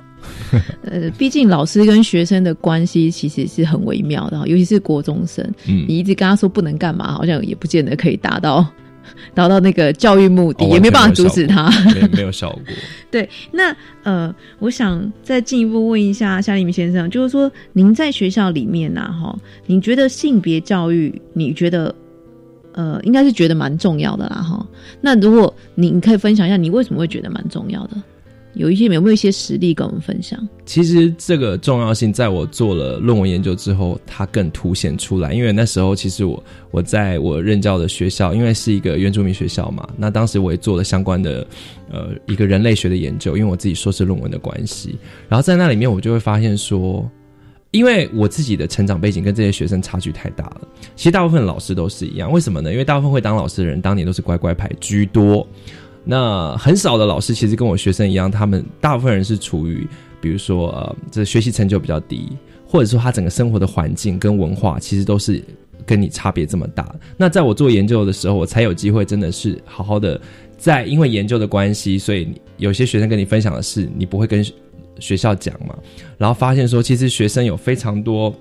[0.82, 8.66] 呃，毕竟老师跟学生的关系其实是很微妙的，尤其是国中生，嗯，你一直跟他说不能干嘛，好像也不见得可以达到。
[9.34, 12.60] 达到那个教育目的，也没办法阻止他，没没有效果。
[13.10, 21.94] 对，那呃，我想再进一步问一下夏立明先生，就是说，您在学校里面呐，哈，你觉得性别教育，你觉得
[22.72, 24.66] 呃，应该是觉得蛮重要的啦，哈。
[25.00, 27.96] 那如果你你可以分享一下，你为什么会觉得蛮重要的？
[28.54, 30.38] 有一些有没有一些实例跟我们分享？
[30.66, 35.32] 其实这个重要性，在我做了论文研究之后，它更凸显出来。
[35.32, 41.46] 因为那时候其实我我在我任教的学校，因为是一个原住民学校嘛，那当时我也做了相关的
[41.90, 44.96] 呃一个人类学的研究，因为我自己硕士论文的关系。
[45.28, 47.10] 然后在那里面，我就会发现说，
[47.70, 50.68] 因为我自己的成长背景跟这些学生差距太大了。
[50.94, 52.70] 其实大部分老师都是一样，为什么呢？
[52.70, 55.46] 因为大部分会当老师的人，当年都是乖乖牌居多。
[56.04, 59.86] 那很少的老师其实跟我学生一样，他们大部分人是处于，
[60.20, 62.28] 比如说呃，这学习成就比较低，
[62.66, 65.42] 或者说他整个生活的环境跟文化其实都是
[65.86, 66.92] 跟你差别这么大。
[67.16, 70.20] 那在我做研究的时候，我才有机会真的是好好的
[70.58, 74.44] 在因为研究的关系，所以有些学生跟你分享的事，你不会跟
[74.98, 75.76] 学校讲嘛，
[76.18, 78.34] 然后发现说，其实学生有非常多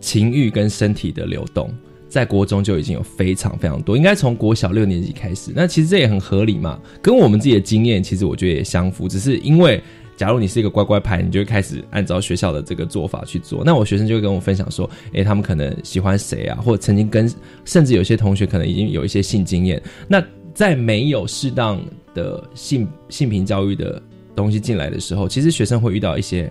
[0.00, 1.70] 情欲跟身体的流动。
[2.16, 5.52] 在国中就已经有非常非常多，应该从国小六年级开始。
[5.54, 9.06] 那其实这也很合理嘛，跟我们自己的经验其实我觉得也相符。
[9.06, 9.78] 只是因为，
[10.16, 13.62] 假如你是一个乖乖牌，你就会开始按照学校的这个做法去做。
[13.66, 17.30] 那我学生就会跟我分享说，诶，他们可能喜欢谁啊，或者曾经跟，
[17.66, 19.82] 甚至有些同学可能已经有一些性经验。
[20.08, 20.24] 那
[20.54, 21.78] 在没有适当
[22.14, 24.02] 的性性平教育的
[24.34, 26.50] 东西进来的时候，其实学生会遇到一些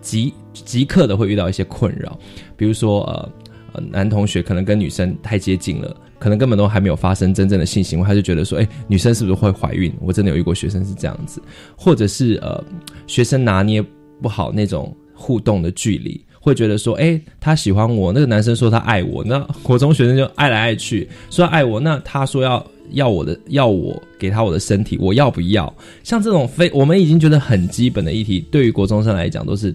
[0.00, 2.18] 即即刻的会遇到一些困扰，
[2.56, 3.30] 比如说呃。
[3.90, 9.92] 男同学可能跟女生太接近了，可能根本都还没有发生真正的性行为，他就觉得说，哎，女生是不是会怀孕？
[10.00, 11.40] 我真的有遇过学生是这样子，
[11.76, 12.62] 或者是呃，
[13.06, 13.84] 学生拿捏
[14.20, 25.74] 不好那种互动的距离，会觉得说，哎，他喜欢我，那个男生说他爱我，那国中学生就爱来爱去，说爱我，那他说要要我的，要我给他我的身体，我要不要？
[26.02, 29.74] 像这种非我们已经觉得很基本的议题，对于国中生来讲都是。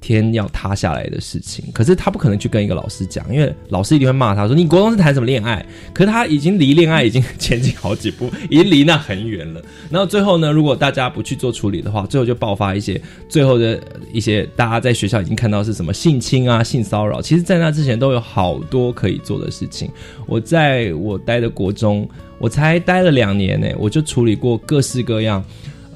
[0.00, 1.64] 天要塌下来的事情。
[1.72, 9.60] 可是他不可能去跟一个老师讲，因为老师一定会骂他说：“你国中是谈什么恋爱？”可是他已经离恋爱已经前进好几步，已经离那很远了。
[9.90, 13.80] 然后最后呢，如果大家不去做处理的话，最后就爆发一些最后的
[14.12, 17.20] 一些大家在学校已经看到是什么性侵啊、性骚扰。
[17.20, 19.90] 其实，在那之前都有好多可以做的事情。
[20.26, 25.44] 我在我待的国中，我才待了两年呢，我就处理过各式各样。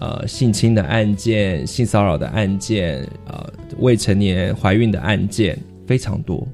[0.04, 6.46] 呃，性侵的案件、性骚扰的案件、呃，未成年怀孕的案件非常多，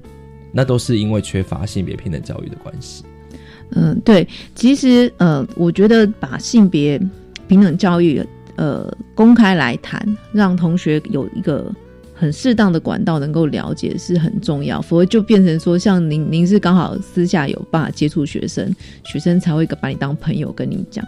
[0.53, 3.03] 那都是因为缺乏性别平等教育的关系。
[3.71, 6.97] 嗯，对，其实呃，我觉得把性别
[7.49, 8.25] 平等教育
[8.55, 10.01] 呃公开来谈，
[10.33, 11.75] 让同学有一个
[12.15, 18.73] 很适当的管道能够了解是很重要，否则就变成说，像您您是刚好私下有办法接触学生，
[19.03, 21.05] 学生才会把你当朋友跟你讲。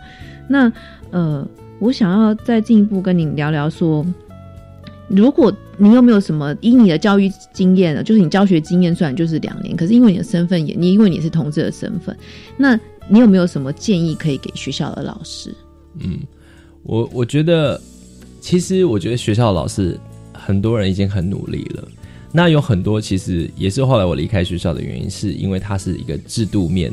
[0.49, 0.73] 那
[1.13, 1.47] 呃。
[1.83, 4.07] 我想要再进一步跟你聊聊，说，
[5.09, 8.05] 如果你有没有什么以你的教育经验呢？
[8.05, 12.17] 就是你教学经验虽然就是两年，可是因为你的身份也，你因为你是同志的身份，
[12.57, 12.79] 那
[13.09, 15.53] 你有没有什么建议可以给学校的老师？
[15.99, 16.21] 嗯，
[16.85, 17.81] 我我觉得，
[18.41, 19.99] 其实我觉得学校的老师
[20.33, 21.89] 很多人已经很努力了。
[22.31, 26.93] 那有很多其实也是后来我离开学校的原因，是因为它是一个制度面。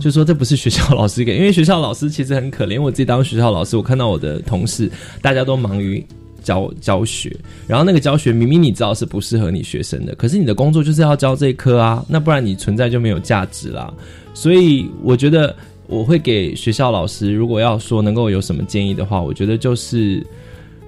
[0.00, 2.80] 就说这不是学校老师给，因为学校老师其实很可怜。
[2.80, 4.90] 我自己当学校老师，我看到我的同事
[5.20, 6.04] 大家都忙于
[6.42, 13.92] 教教学，然后那个教学明明你知道是不适合你学生的，可是你的工作就是要教这一科啊，那不然你存在就没有价值啦。
[14.34, 15.54] 所以我觉得
[15.86, 20.24] 我会给学校老师，如果要说能够有什么建议的话，我觉得就是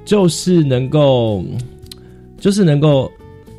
[0.05, 1.45] 就是能够
[2.39, 3.11] 就是能够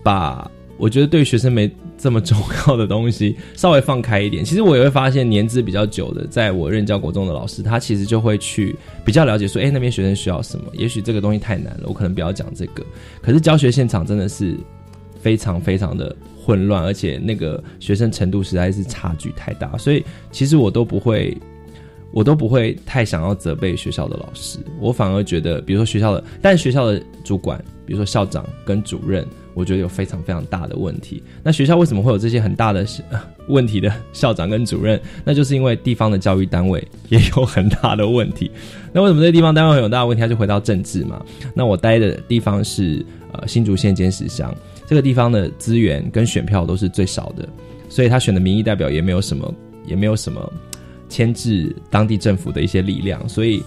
[0.01, 1.69] 把我觉得对学生没。
[2.01, 2.35] 这么重
[2.67, 4.43] 要的东西， 稍微放开一点。
[4.43, 8.75] 其实我也会发现，年资比较久的，在我任教国中的老师，他其实就会去
[9.05, 10.65] 比较了解，说，哎，那边学生需要什么？
[10.73, 12.83] 也许这个东西太难了，我可能不要讲这个。
[13.21, 14.57] 可是教学现场真的是
[15.21, 21.37] 非常非常的混乱，而且那个学生程度实在是差距太大，所以其实我都不会，
[22.11, 24.57] 我都不会太想要责备学校的老师。
[24.79, 29.23] 我反而觉得，比如说学校的，但学校的主管，比如说校长跟主任。
[29.53, 31.21] 我觉得有非常非常大的问题。
[31.43, 32.85] 那学校为什么会有这些很大的
[33.47, 34.99] 问题的校长跟主任？
[35.25, 38.49] 那就是因为地方的教育单位也有很大的问题。
[38.93, 40.21] 那为什么这地方单位很大的问题？
[40.21, 41.23] 他就回到政治嘛。
[41.53, 44.55] 那我待的地方是呃新竹县尖石乡，
[44.87, 47.47] 这个地方的资源跟选票都是最少的，
[47.89, 49.53] 所以他选的民意代表也没有什么，
[49.85, 50.51] 也没有什么
[51.09, 53.27] 牵制当地政府的一些力量。
[53.27, 53.61] 所以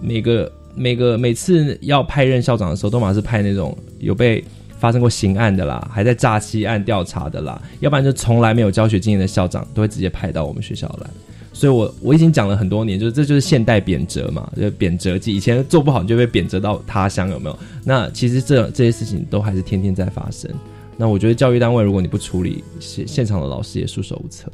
[0.00, 4.42] 每个每个每次要派任校长的时候，都马是派那种有被。
[4.82, 11.08] 发生过刑案的啦，还在诈欺案调查的啦，要不然就从来没有教学经验的校长都会直接派到我们学校来。
[11.52, 15.36] 所以，我我已经讲了很多年，就是这就是现代贬谪嘛，就贬谪记。
[15.36, 17.56] 以前做不好，你就被贬谪到他乡，有没有？
[17.84, 20.50] 那其实这这些事情都还是天天在发生。
[20.96, 24.50] 那我觉得教育单位，如果你不处理，现现场的老师也束手无策。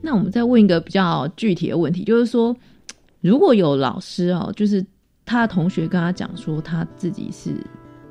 [0.00, 2.54] 那我们再问一个比较具体的问题，就是说，
[3.20, 4.86] 如果有老师哦，就是
[5.26, 7.56] 他的同学跟他讲说他自己是。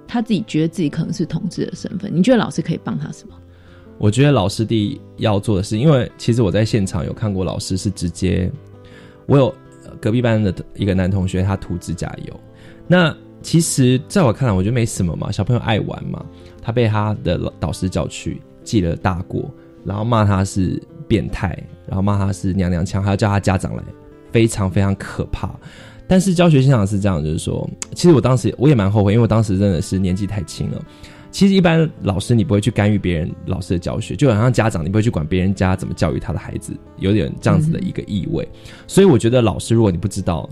[0.08, 3.36] 他自己觉得自己可能是同志的身份，你觉得老师可以帮他什么？
[3.97, 8.51] 我觉得老师第一要做的是，因为其实我在现场有看过老师是直接，
[9.26, 9.53] 我有
[9.99, 12.39] 隔壁班的一个男同学，他涂指甲油。
[12.88, 16.26] 那其实在我看来，我觉得没什么嘛，小朋友爱玩嘛。
[16.62, 19.49] 他被他的导师叫去记了大过，
[19.86, 23.84] 然后骂他是变态，然后骂他是娘娘腔，还要叫他家长来，
[24.32, 25.58] 非常非常可怕。
[26.08, 30.82] 但是教学现场是这样，就是说，其实我当时我也蛮后悔，因为我当时真的是年纪太轻了。
[31.30, 38.47] 其实一般老师你不会去干预别人老师的教学，就好像家长你不会去管别人家怎么教育他的孩子，有点这样子的一个意味。
[38.88, 40.49] 所以我觉得老师如果你不知道，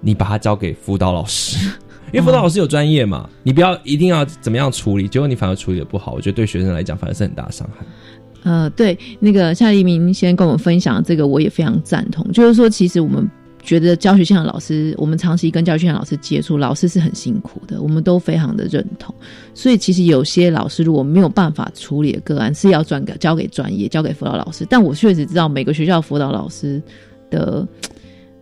[0.00, 1.68] 你把他交给辅导老师，
[2.10, 7.84] 因为辅导老师有专业嘛，你不要一定要怎么样处理，结果你反而处理的不好，我觉得对学生来讲反而是很大的伤害。
[8.44, 13.30] 呃，对，那个夏立明先跟我们分享这个，我也非常赞同，就是说其实我们。
[13.68, 19.14] 觉得教学现场老师，我们长期跟教学现场老师接触，老师是很辛苦的，我们都非常的认同。
[19.52, 24.66] 所以其实有些老师如果没有办法处理的个案，是要转给交给专业，交给辅导老师。
[24.70, 26.82] 但我确实知道每个学校辅导老师
[27.28, 27.68] 的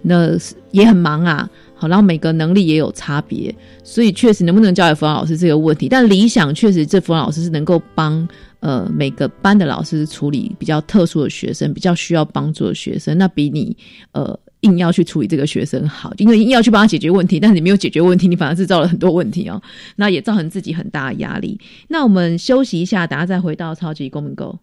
[0.01, 0.31] 那
[0.71, 3.53] 也很忙啊，好，然后每个能力也有差别，
[3.83, 5.89] 所以确实能不能交给辅导老师这个问题。
[5.89, 8.29] 但理想确实这辅导老师是能够帮
[8.67, 13.77] 呃每个班的老师处理比较特殊的学生，比较需要帮助的学生，那比你
[14.11, 14.39] 呃。
[14.61, 19.63] 硬要去处理这个学生好，因为硬要去帮他解决问题，但是你没有解决问题，你反而制造了很多问题哦，
[19.97, 21.61] 那也造成自己很大的压力。
[21.89, 24.59] 那我们休息一下，等下再回到超级公民购。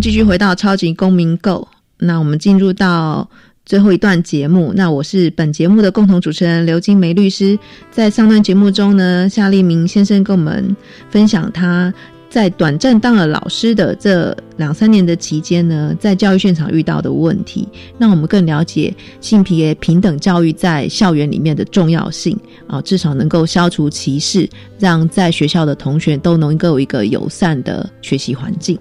[0.00, 3.28] 继续回到超级公民 Go，，那我们进入到
[3.66, 4.72] 最后一段节目。
[4.74, 7.58] 那我是本节目的共同主持人刘金梅律师。
[7.90, 10.74] 在上段节目中呢，夏立明先生跟我们
[11.10, 11.92] 分享他
[12.30, 22.34] 在短暂当了老师的这两三年的期间呢，在教育现场遇到的问题，让我们更了解性别平等教育在校园里面的重要性
[22.66, 24.48] 啊，至少能够消除歧视，
[24.78, 28.78] 让在学校的同学都能够有一个友善的学习环境。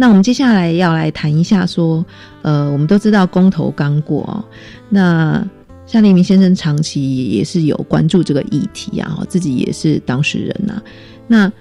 [0.00, 2.06] 那我们接下来要来谈一下，说，
[2.42, 4.44] 呃，我们都知道公投刚过哦，
[4.88, 5.44] 那
[5.86, 10.80] 夏立明先生长期也是有关注这个议题啊，自己也是当事人呐。
[11.26, 11.52] 那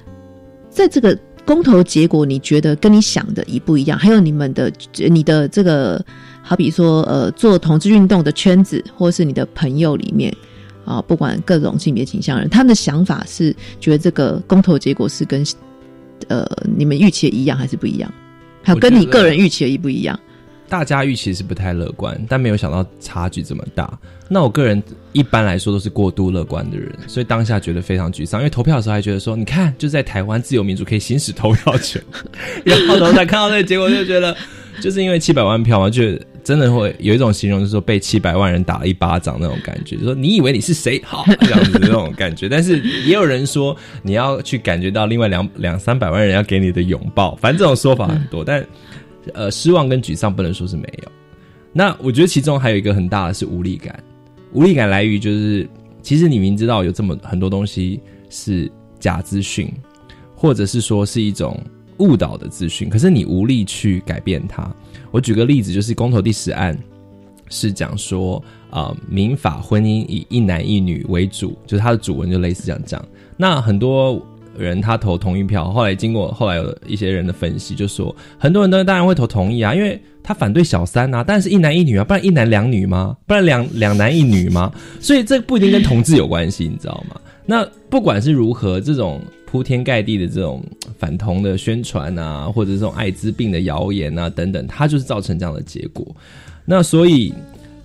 [0.70, 3.98] 在这个公投结果，你觉得跟你想的一不一样？
[3.98, 4.72] 还有你们的
[5.10, 6.00] 你的这个，
[6.44, 10.32] 好比说，呃，做同志运动的圈子，或是你的朋友里面
[10.86, 15.44] 啊，不管各种性别倾向人，他们的想法是觉得这个公投结果是跟
[16.28, 16.46] 呃
[16.78, 18.14] 你们预期的一样，还是不一样？
[18.68, 20.20] 还有跟你个人预期的一不一样？
[20.68, 23.98] 大家预期是不太乐观，但没有想到差距这么大。
[24.28, 28.42] 那我个人一般来说都是过度乐观的人，所以当下觉得非常沮丧。
[28.42, 32.04] 因为投票的时候还觉得说，你看就在台湾自由民主可以行使投票权，
[32.66, 34.36] 然后等再看到那个结果，就觉得
[34.82, 36.04] 就是因为七百万票嘛，就
[36.44, 41.02] 真的会有一种形容，就是说被七百万人打了一巴掌那种感觉，就说你以为你是谁？
[41.04, 42.48] 好 这样子的那种感觉。
[42.48, 48.66] 但是也有人说，你要去感觉到另外两两三百万人要给你的拥抱，反正这种说法很多，但。
[49.34, 51.12] 呃，失望跟沮丧不能说是没有。
[51.74, 54.02] 那我觉得其中还有一个很大的是无力感，
[54.54, 55.70] 无力感来于就是，
[56.02, 58.00] 其实你明知道有这么很多东西
[58.30, 58.72] 是
[59.02, 59.70] 假资讯，
[60.34, 61.60] 或者是说是一种
[62.00, 64.70] 误导的资讯，可是你无力去改变它。
[65.12, 66.78] 我举个例子，就是公投第十案
[67.50, 73.04] 是讲说，啊，民法婚姻以一男一女为主，就是它的主文就类似这样讲。
[73.36, 74.22] 那很多。
[74.58, 83.16] 人他投同意票，后来经过后来有一些人的分析，就说很多人都当然会投同意啊，因为他反对小三啊，但是一男一女啊，不然一男两女吗？
[83.28, 84.74] 不然两两男一女吗？
[85.00, 87.22] 所以这不一定跟同志有关系，你知道吗？
[87.46, 90.64] 那不管是如何，这种铺天盖地的这种
[91.00, 96.06] 反同的宣传啊，或者这种艾滋病的谣言啊等等，它就是造成这样的结果。
[96.66, 97.34] 那所以，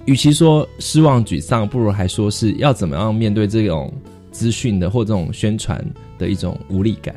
[0.04, 3.90] 与其说失望沮丧，不如还说是要怎么样面对这种
[4.30, 5.82] 资讯的或这种宣传。
[6.18, 7.16] 的一种无力感，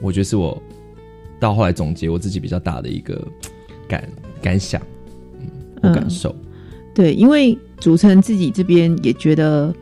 [0.00, 0.60] 我觉得是我
[1.38, 3.24] 到后来总结我自己比较大的一个
[3.86, 4.10] 感
[4.42, 4.82] 感想，
[5.82, 6.34] 嗯，感受。
[6.92, 9.72] 对，因为主持人自己这边也觉得，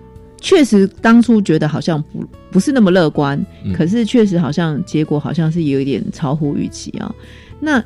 [0.41, 7.13] 确实当初觉得好像不不是那么乐观，可是确实好像结果好像是有一点超乎预期啊。
[7.61, 7.83] 那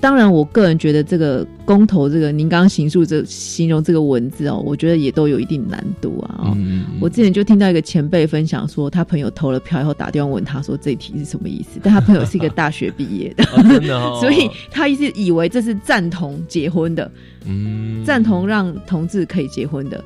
[0.00, 6.40] 当然，我个人觉得这个公投，这个您刚刚形述这形容这个文字哦，我觉得也都有一定难度啊。
[6.46, 6.56] 哦，
[7.00, 13.44] 我之前就听到一个前辈分享说，他朋友投了票以后打电话问他说这题是什么意思，但他朋友是一个大学毕业的，
[14.18, 17.08] 所以他一直以为这是赞同结婚的，
[17.46, 20.02] 嗯，赞同让同志可以结婚的。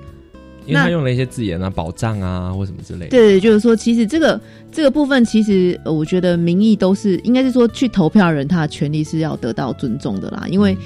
[0.67, 3.09] 因为他用了一些字眼啊，保障啊，或什么之类的。
[3.09, 4.41] 对，就是说，其实这个
[4.71, 10.47] 这个部分，其实我觉得民意都是应该是说，去投票人他的权利是要得到尊重的啦。
[10.51, 10.77] 因为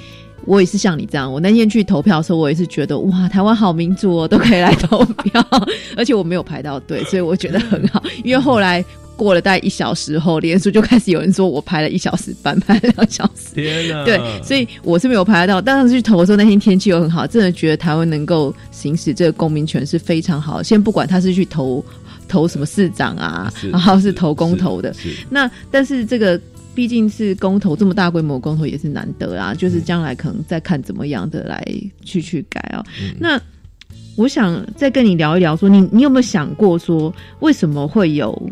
[0.45, 5.45] 我也是像你这样，我那天去投票的时候，我也是觉得哇，台湾好民主哦，都可以来投票，
[5.97, 8.01] 而且我没有排到队，所以我觉得很好。
[8.23, 8.83] 因为后来。
[9.23, 13.53] 过了大概一小时后，连书就开始有人说我排了一小时半， 排两小时。
[13.53, 14.03] 天哪！
[14.03, 15.61] 对，所以我是没有排得到。
[15.61, 20.63] 当时去投的时候，那天天气又很好，真的觉得台湾能够行使这个公民权是非常好。
[20.63, 21.85] 先不管他是去投
[22.27, 24.91] 投什么市长啊，然后是投公投的。
[25.29, 26.41] 那但是这个
[26.73, 31.63] 毕竟是公投这么大规模公投也是难得啊，就是将来可能再看怎么样的来
[32.03, 32.83] 去去改啊。
[33.19, 33.39] 那
[34.15, 38.51] 我想再跟你聊一聊，说你你有没有想过说为什么会有？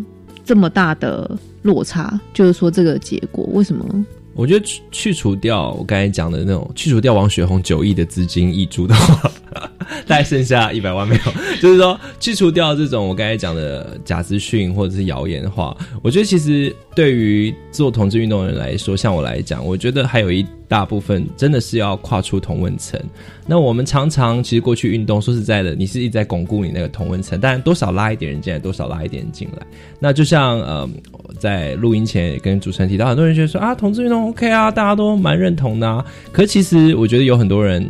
[0.50, 1.30] 这么大的
[1.62, 3.86] 落差，就是说这个结果为什么？
[4.34, 9.32] 我觉得去去除掉我刚才讲的那种，去除掉王雪红九亿的资金溢出的话，
[10.08, 11.22] 大概剩下一百万没有。
[11.62, 20.44] 就是说，去除掉这种我刚才讲的假资讯或者是谣言的话，我觉得其实对于做同志运动的人来说，像我来讲，我觉得还有一。
[20.70, 22.98] 大部分真的是要跨出同温层。
[23.46, 29.68] 那我们常常其实过去运动，说实在的，你是一直在巩固你那个同温层，但多少拉一点人进来，多少拉一点人进来。
[30.00, 30.90] 那就像呃，
[31.38, 36.06] 在录音前也跟主持人提到，很多人觉得说啊，同志运动 OK 啊，大家都蛮认同的啊。
[36.32, 37.86] 可其实我觉得有很多人。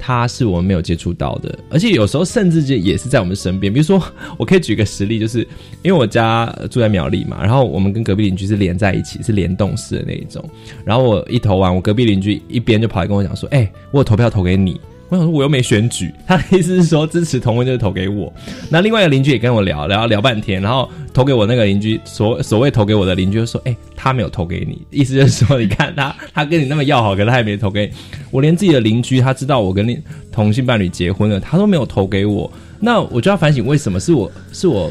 [0.00, 3.70] 他是我们没有接触到的，而且有时候甚至就也是在我们身边。
[3.70, 4.02] 比如说，
[4.38, 5.46] 我可以举个实例，就是
[5.82, 10.42] 因为我家住在苗栗嘛，然后我们跟隔壁邻居是连在一起，是联动式的那一种。
[10.84, 14.80] 然后我一投完，我隔壁邻居一边就跑来跟我讲说：“哎，我有投票投给你。”
[15.10, 18.32] 我想说我又没选举，他的意思是说支持同婚就是投给我。
[18.70, 27.92] 那另外一个邻居也跟我聊聊聊半天，然后投给我那个邻居所所谓投给我的邻居就说：“哎、他没有投给你，意思就是说，你看他他跟你那么要好，可他也没投给你。
[28.30, 30.00] 我连自己的邻居他知道我跟另
[30.30, 32.50] 同性伴侣结婚了，他都没有投给我。
[32.78, 34.90] 那我就要反省，为什么是我是我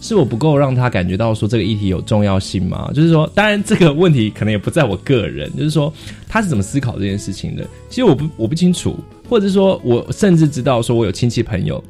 [0.00, 2.90] 是我不够让他感觉到说这个议题有重要性吗？
[2.92, 5.90] 就是说，当然这个问题可能也不在我个人，就是说
[6.28, 7.64] 他是怎么思考这件事情的。
[7.88, 8.98] 其实我不我不清楚，
[9.34, 11.82] 或者说我甚至知道说我有亲戚朋友，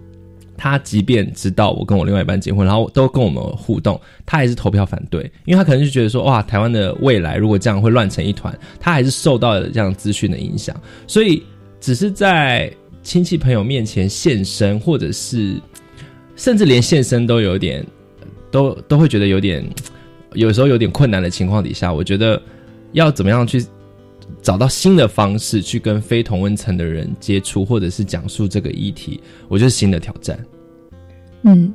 [0.56, 10.74] 他即便知道我跟我另外一半结婚，然后都跟我们互动，他还是投票反对，因为他可能就觉得说哇，台湾的未来如果这样会乱成一团，他还是受到了这样资讯的影响，
[11.06, 11.42] 所以
[11.80, 12.72] 只是在
[13.02, 15.60] 亲戚朋友面前现身，或者是
[16.34, 17.84] 甚至连现身都有点。
[18.50, 19.68] 都都会觉得有点，
[20.32, 22.40] 有时候有点困难的情况底下，我觉得
[22.92, 23.66] 要怎么样去
[24.42, 30.38] 找到新的方式去跟非同温层的人接触，或者是讲述这个议题，我觉得新的挑战。
[31.42, 31.72] 嗯，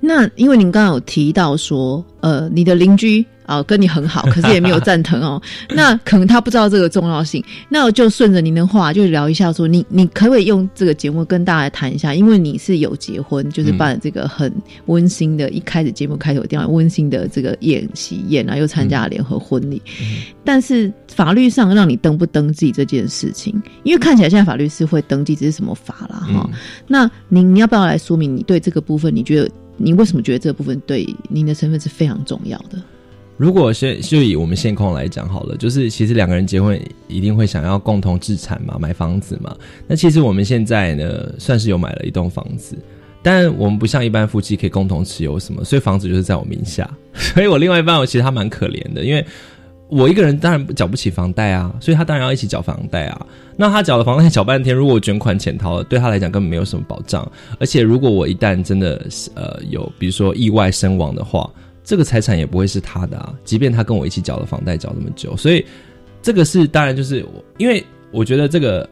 [0.00, 5.40] 那因为您刚刚有提到说，呃，你的邻居啊、跟你很好， 可是也没有赞成哦，
[5.70, 7.44] 那可能他不知道这个重要性。
[7.68, 12.14] 那我就顺着您的话，就聊一下说，你你可不可以用这个节目跟大家来谈一下？
[12.14, 14.52] 因为你是有结婚，就是办了这个很
[14.86, 19.80] 温馨的，一开始节目开头这样温馨的这个宴喜宴啊，又参加了联合婚礼，
[20.44, 26.48] 但是法律上让你登不登记这件事情，因为看起来现在法律是会登记，这是什么法啦哈。
[26.86, 32.78] 那您你要不要来说明你对这个部分，你觉得你为什么觉得这个部分对您的身份是非常重要的？
[33.36, 39.56] 如果现就以我们现况来讲好了，就是其实两个人结婚一定会想要共同置产嘛，买房子嘛。
[39.88, 42.76] 那其实我们现在呢，算是有买了一栋房子，
[43.22, 46.88] 但我们不像一般夫妻可以共同持有什么，所以房子就是在我名下。
[47.12, 49.24] 所以我另外一半，我其实他蛮可怜的，因为
[49.88, 53.26] 我一个人当然缴不起房贷啊，所以他当然要一起缴房贷啊。
[53.56, 57.28] 那他缴了房贷缴半天，如果我卷款潜逃了，对他来讲根本没有什么保障。
[57.58, 61.48] 而且如果我一旦真的呃有比如说意外身亡的话，
[61.84, 65.64] 这个财产也不会是他的啊，即便他跟我一起缴了房贷缴那么久，所以
[66.22, 68.88] 这个是当然就是我，因为我觉得这个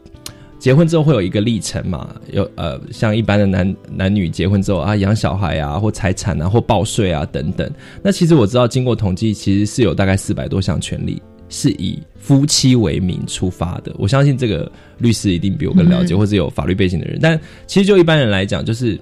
[0.58, 7.68] 结婚之后会有一个历程嘛，有呃像一般的男男女结婚之后啊养小孩啊或财产啊或报税啊等等，
[8.02, 19.00] 那其实我知道经过统计其实是有大概四百多项权利是以夫妻为名出发的，我相信这个律师一定比我更了解，或者有法律背景的人，但其实就一般人来讲，就是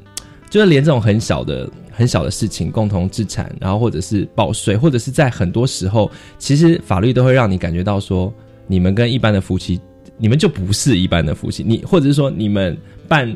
[0.48, 1.68] 就是连这种很小的。
[2.00, 8.32] 很小的事情，共同置产，然后或者是报税，或者是在很多时候，其实法律都会让你感觉到说，
[8.66, 9.78] 你们跟一般的夫妻，
[10.16, 12.74] 你们就不是一般的夫妻，你或者是说你们
[13.06, 13.30] 办。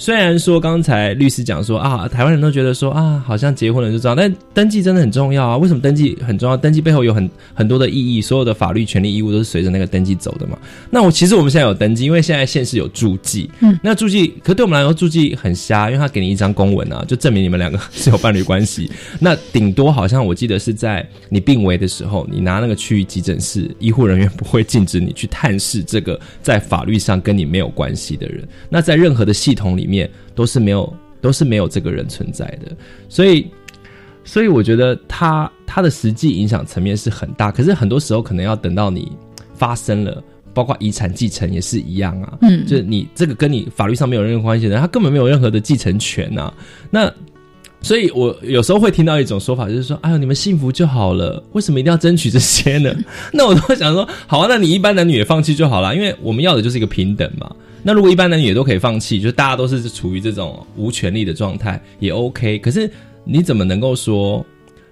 [0.00, 5.58] 虽然说刚才律师讲说啊，台湾人都觉得说啊，好像结婚了就知道，但登记真的很重要啊。
[5.58, 6.56] 为什么登记很重要？
[6.56, 10.56] 登记背后有很很多的意义，所有的法律权利义务都是随着那个登记走的嘛。
[10.88, 18.90] 那我其实我们现在有登记，因为现在县市有注记，嗯，那注记可对我们来说注记很瞎，因为他给你一张公文啊，就证明你们两个是有伴侣关系。
[19.20, 28.48] 那顶多好像我记得是在你病危的时候，你拿那个去急诊室，医护人员不会禁止你去探视这个在法律上跟你没有关系的人。
[28.70, 30.08] 那在任何的系统里面。
[30.32, 32.74] 都是没有，都是没有这个人存在的，
[33.10, 33.46] 所以，
[34.24, 39.12] 所以我觉得他他的实际影响层面是很大，可是很多时候可能要等到你
[39.54, 40.22] 发生了，
[40.54, 46.50] 包括遗产继承也是一样啊，嗯，就是你这个跟你法律上没有任何关系的，他根本没有任何的继承权呐，
[46.90, 47.12] 那。
[47.82, 52.94] 所以，我有时候会听到一种说法，就是说：“哎呦，你们幸福就好了，为什么一定要争取这些呢？”
[53.32, 57.50] 那我都会想说：“好啊，那你一般男女也放弃就好了，因为我们要的就是一个平等嘛。
[57.82, 62.58] 那如果一般男女也都可以放弃，就大家都是处于这种无权利的状态，也 OK。
[62.58, 62.90] 可是
[63.24, 64.44] 你怎么能够说，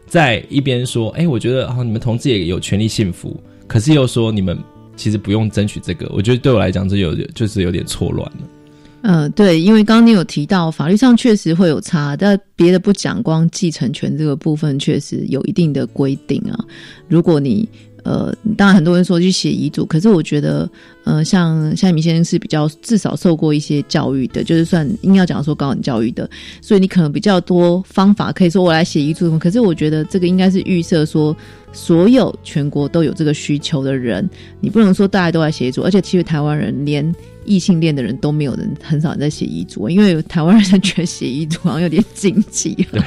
[0.07, 4.59] 在一边说：‘哎，我觉得啊，你们同志也有权利幸福’，可是又说你们
[4.97, 6.11] 其实不用争取这个？
[6.14, 8.39] 我觉得对我来讲，这有就是有点错乱了。”
[9.03, 16.59] 嗯，对，因为刚刚你有提到法律上确实会有差，但别的不讲，光继承权这个部分确实有一定的规定啊。
[17.07, 17.68] 如果你
[18.09, 20.66] 呃，当然很多人说去写遗嘱，可是我觉得，
[21.04, 26.28] 呃，像像米先生是比较至少受过一些教育的，就是算硬要讲说高等教育的，
[26.62, 29.38] 所以你可能比较多方法可以说我来写遗嘱。
[29.38, 31.36] 可是我觉得这个应该是预设说，
[31.70, 34.26] 所有全国都有这个需求的人，
[34.59, 37.14] 你不能说大家都来写遗嘱，而且其实台湾人连。
[37.44, 42.74] 异性恋的人都没有人，很少人在写遗嘱，因为台湾人觉得写遗嘱好像有点禁忌。
[42.92, 43.00] 对，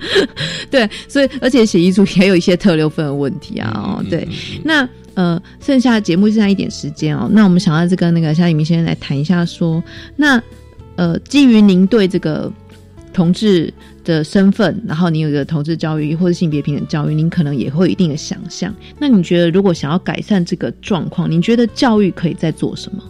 [0.70, 3.72] 对，所以而且写遗嘱也有一些特留份的问题啊。
[3.74, 4.26] 哦，对，
[4.64, 9.82] 那呃，剩下节目剩下一点时间哦，那我们想要这跟那个夏一明先生来谈一下，说
[10.16, 10.40] 那
[10.96, 12.52] 呃，基于您对这个
[13.12, 13.72] 同志
[14.04, 18.72] 的身份，然后您有一个同志教育或者性别平等教育，您可能也会有一定的想象。
[18.98, 23.02] 那你觉得如果想要改善这个状况，您觉得教育可以在做什么？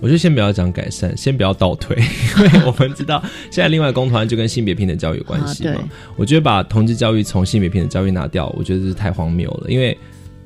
[0.00, 1.96] 我觉得先不要讲改善，先不要倒退，
[2.38, 5.72] 因为我们知道现在另外公投案就跟性别平等教育有关系嘛。
[5.72, 9.96] 啊我觉得把同志教育从性别平等教育拿掉，我觉得这是太荒谬了，因为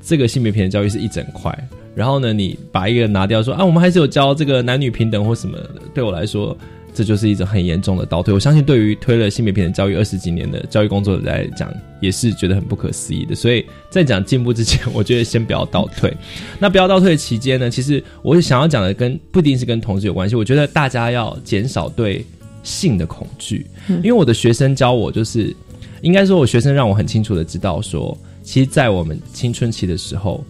[0.01, 1.55] 这个性别平等教育是一整块，
[1.95, 6.57] 然后呢，你把一个拿掉说啊，我们还是有教这个男女平等或什么的，对我来说。
[6.93, 8.33] 这就是一种很严重的倒退。
[8.33, 13.33] 我相信，对于推了性别平等教育二十几年的教育工作者来讲，也是觉得很不可思议的。
[13.35, 16.15] 所以在讲进步之前，我觉得先不要倒退。
[16.59, 20.35] 那不要倒退的期间呢，其实我想要讲的跟不一定是跟同志有关系。
[20.35, 22.25] 我觉得大家要减少对
[22.61, 25.55] 性的恐惧，因为我的学生教我，就是
[26.01, 30.43] 应该说，我学生让我很清楚的知道说，其实，在我们青春期的时候，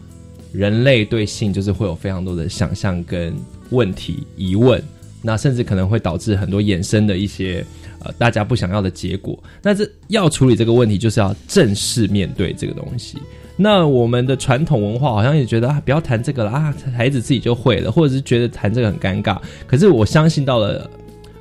[0.51, 3.33] 人类对性就是会有非常多的想象跟
[3.69, 4.83] 问题、疑问。
[5.23, 7.65] 那甚至可能会导致很多衍生的一些
[8.03, 9.41] 呃大家不想要的结果。
[9.61, 13.17] 那这要处理这个问题，就是要正式面对这个东西。
[13.55, 19.39] 那我们的传统文化好像也觉得啊，不要谈这个了啊，孩子自己就会了，或者是觉得谈这个很尴尬。
[19.65, 20.89] 可是我相信到了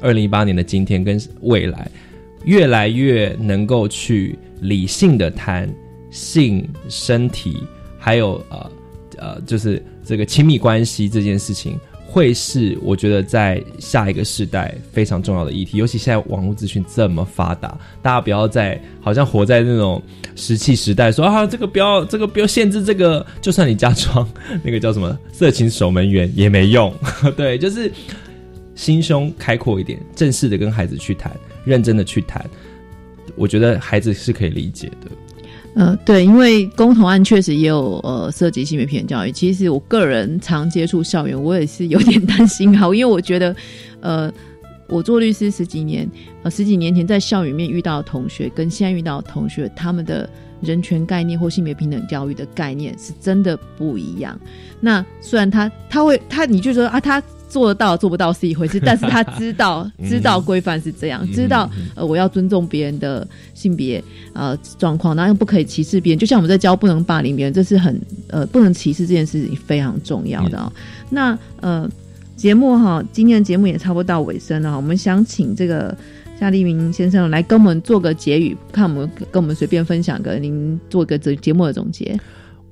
[0.00, 1.90] 二零一八年的今天跟未来，
[2.44, 5.68] 越来越能够去理性的谈
[6.10, 7.56] 性、身体，
[7.98, 8.70] 还有呃
[9.16, 11.80] 呃，就是这个亲密关系这件事情。
[12.12, 20.02] 会是我觉得在下一个时代非常重要的议题，尤其现在网络资讯这么发达，大家不要再好像活在那种
[20.36, 24.30] 石器时代，说啊这个不要这个不要限制这个，就算你加装
[24.62, 26.94] 那个叫什么色情守门员也没用。
[27.34, 27.90] 对，就是
[28.74, 31.34] 心胸开阔一点，正式的跟孩子去谈，
[31.64, 32.44] 认真的去谈，
[33.36, 35.10] 我觉得孩子是可以理解的。
[35.74, 39.32] 呃，对，因为公投案确实也有呃涉及性别平等教育。
[39.32, 43.56] 其实我个人常接触校园，我也是有点担心哈，因为我觉得，
[44.00, 44.32] 呃，
[44.86, 46.06] 我做律师十几年，
[46.42, 50.28] 呃，十几年前在校园面遇到的同学，跟现在遇到的同学，他们的
[50.60, 54.38] 人权概念或性别平等教育的概念是真的不一样。
[54.78, 57.22] 那虽然他他会他你就说啊他。
[57.52, 66.18] 做得到做不到是一回事， 但是他知道知道规范是这样，知道呃我要尊重别人的性别呃状况，然后又不可以歧视别人。
[66.18, 70.72] 就像我们在教不能霸凌别人，这是很呃不能歧视这件事情非常重要的啊、
[71.10, 71.86] 那呃
[72.34, 75.94] 节目哈，今天的节目也差不多到尾声了，我们想请这个
[76.40, 82.18] 夏立明先生来跟我们做个结语，看我们跟我们随便分享个您做个这节目的总结。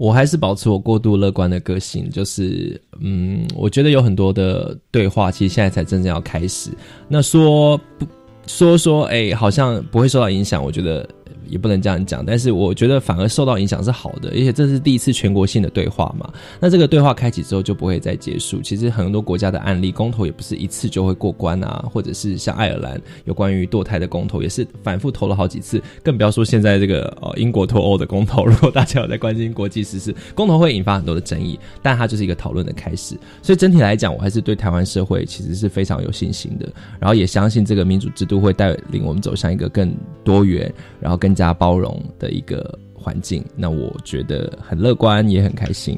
[0.00, 6.70] 我还是保持我过度乐观的个性，就是嗯，我觉得有很多的对话，其实现在才真正要开始。
[7.06, 8.06] 那说不
[8.46, 11.06] 说说，哎、好像不会受到影响，我觉得
[11.48, 12.24] 也不能这样讲。
[12.24, 16.32] 但是我觉得反而受到影响是好的，而且这是第一次全国性的对话嘛。
[16.60, 18.60] 那这个对话开启之后就不会再结束。
[18.60, 25.82] 其实很多国家的案例，公投也不是一次就会过关啊，或者是像爱尔兰有关于堕胎的公投，也是反复投了好几次。
[26.02, 33.18] 更不要说现在这个呃英国脱欧的公投，如果大家有在关心国际时事，公投会引发很多的争议，但它就是一个讨论的开始。
[33.42, 36.68] 所以整体来讲，我还是对台湾社会其实是非常有信心的，
[36.98, 43.44] 然后也相信这个民主制度会带领我们走向一个更多元，然后更更加包容的一个环境。
[43.54, 45.96] 那我觉得很乐观，也很开心。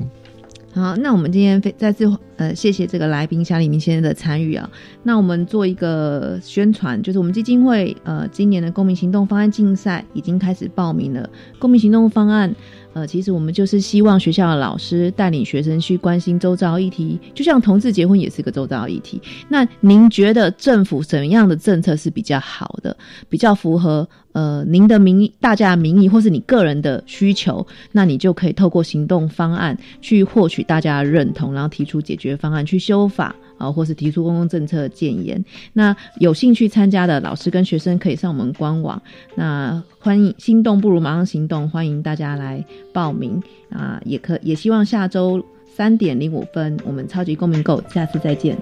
[0.74, 2.04] 好，那我们今天非再次
[2.36, 4.70] 呃谢谢这个来宾夏立明先生的参与啊。
[5.02, 11.28] 那我们做一个宣传，就是我们基金会呃今年的公民行动方案竞赛已经开始报名了。
[11.58, 12.54] 公民行动方案
[12.94, 19.20] 呃，其实我们就是希望学校的老师带领学生去关心周遭议题，就像同志结婚也是个周遭议题。
[19.48, 22.96] 那您觉得政府什么样的政策是比较好的，
[23.28, 27.66] 比较符合呃您的民意、大家的民意，或是你个人的需求？
[27.92, 33.34] 那你就可以透过行动方案去获取大家的认同，然后提出解决方案，去修法。
[33.62, 35.42] 啊，或是提出公共政策建言。
[35.74, 39.00] 那有兴趣参加的老师跟学生可以上我们官网。
[39.36, 43.40] 那欢迎心动不如马上行动，欢迎大家来报名
[43.70, 44.00] 啊！
[44.04, 48.58] 也可也希望下周三点零五分，我们超级公民购，下次再见。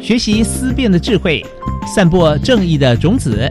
[0.00, 1.44] 学习思辨的智慧，
[1.94, 3.50] 散播正义的种子。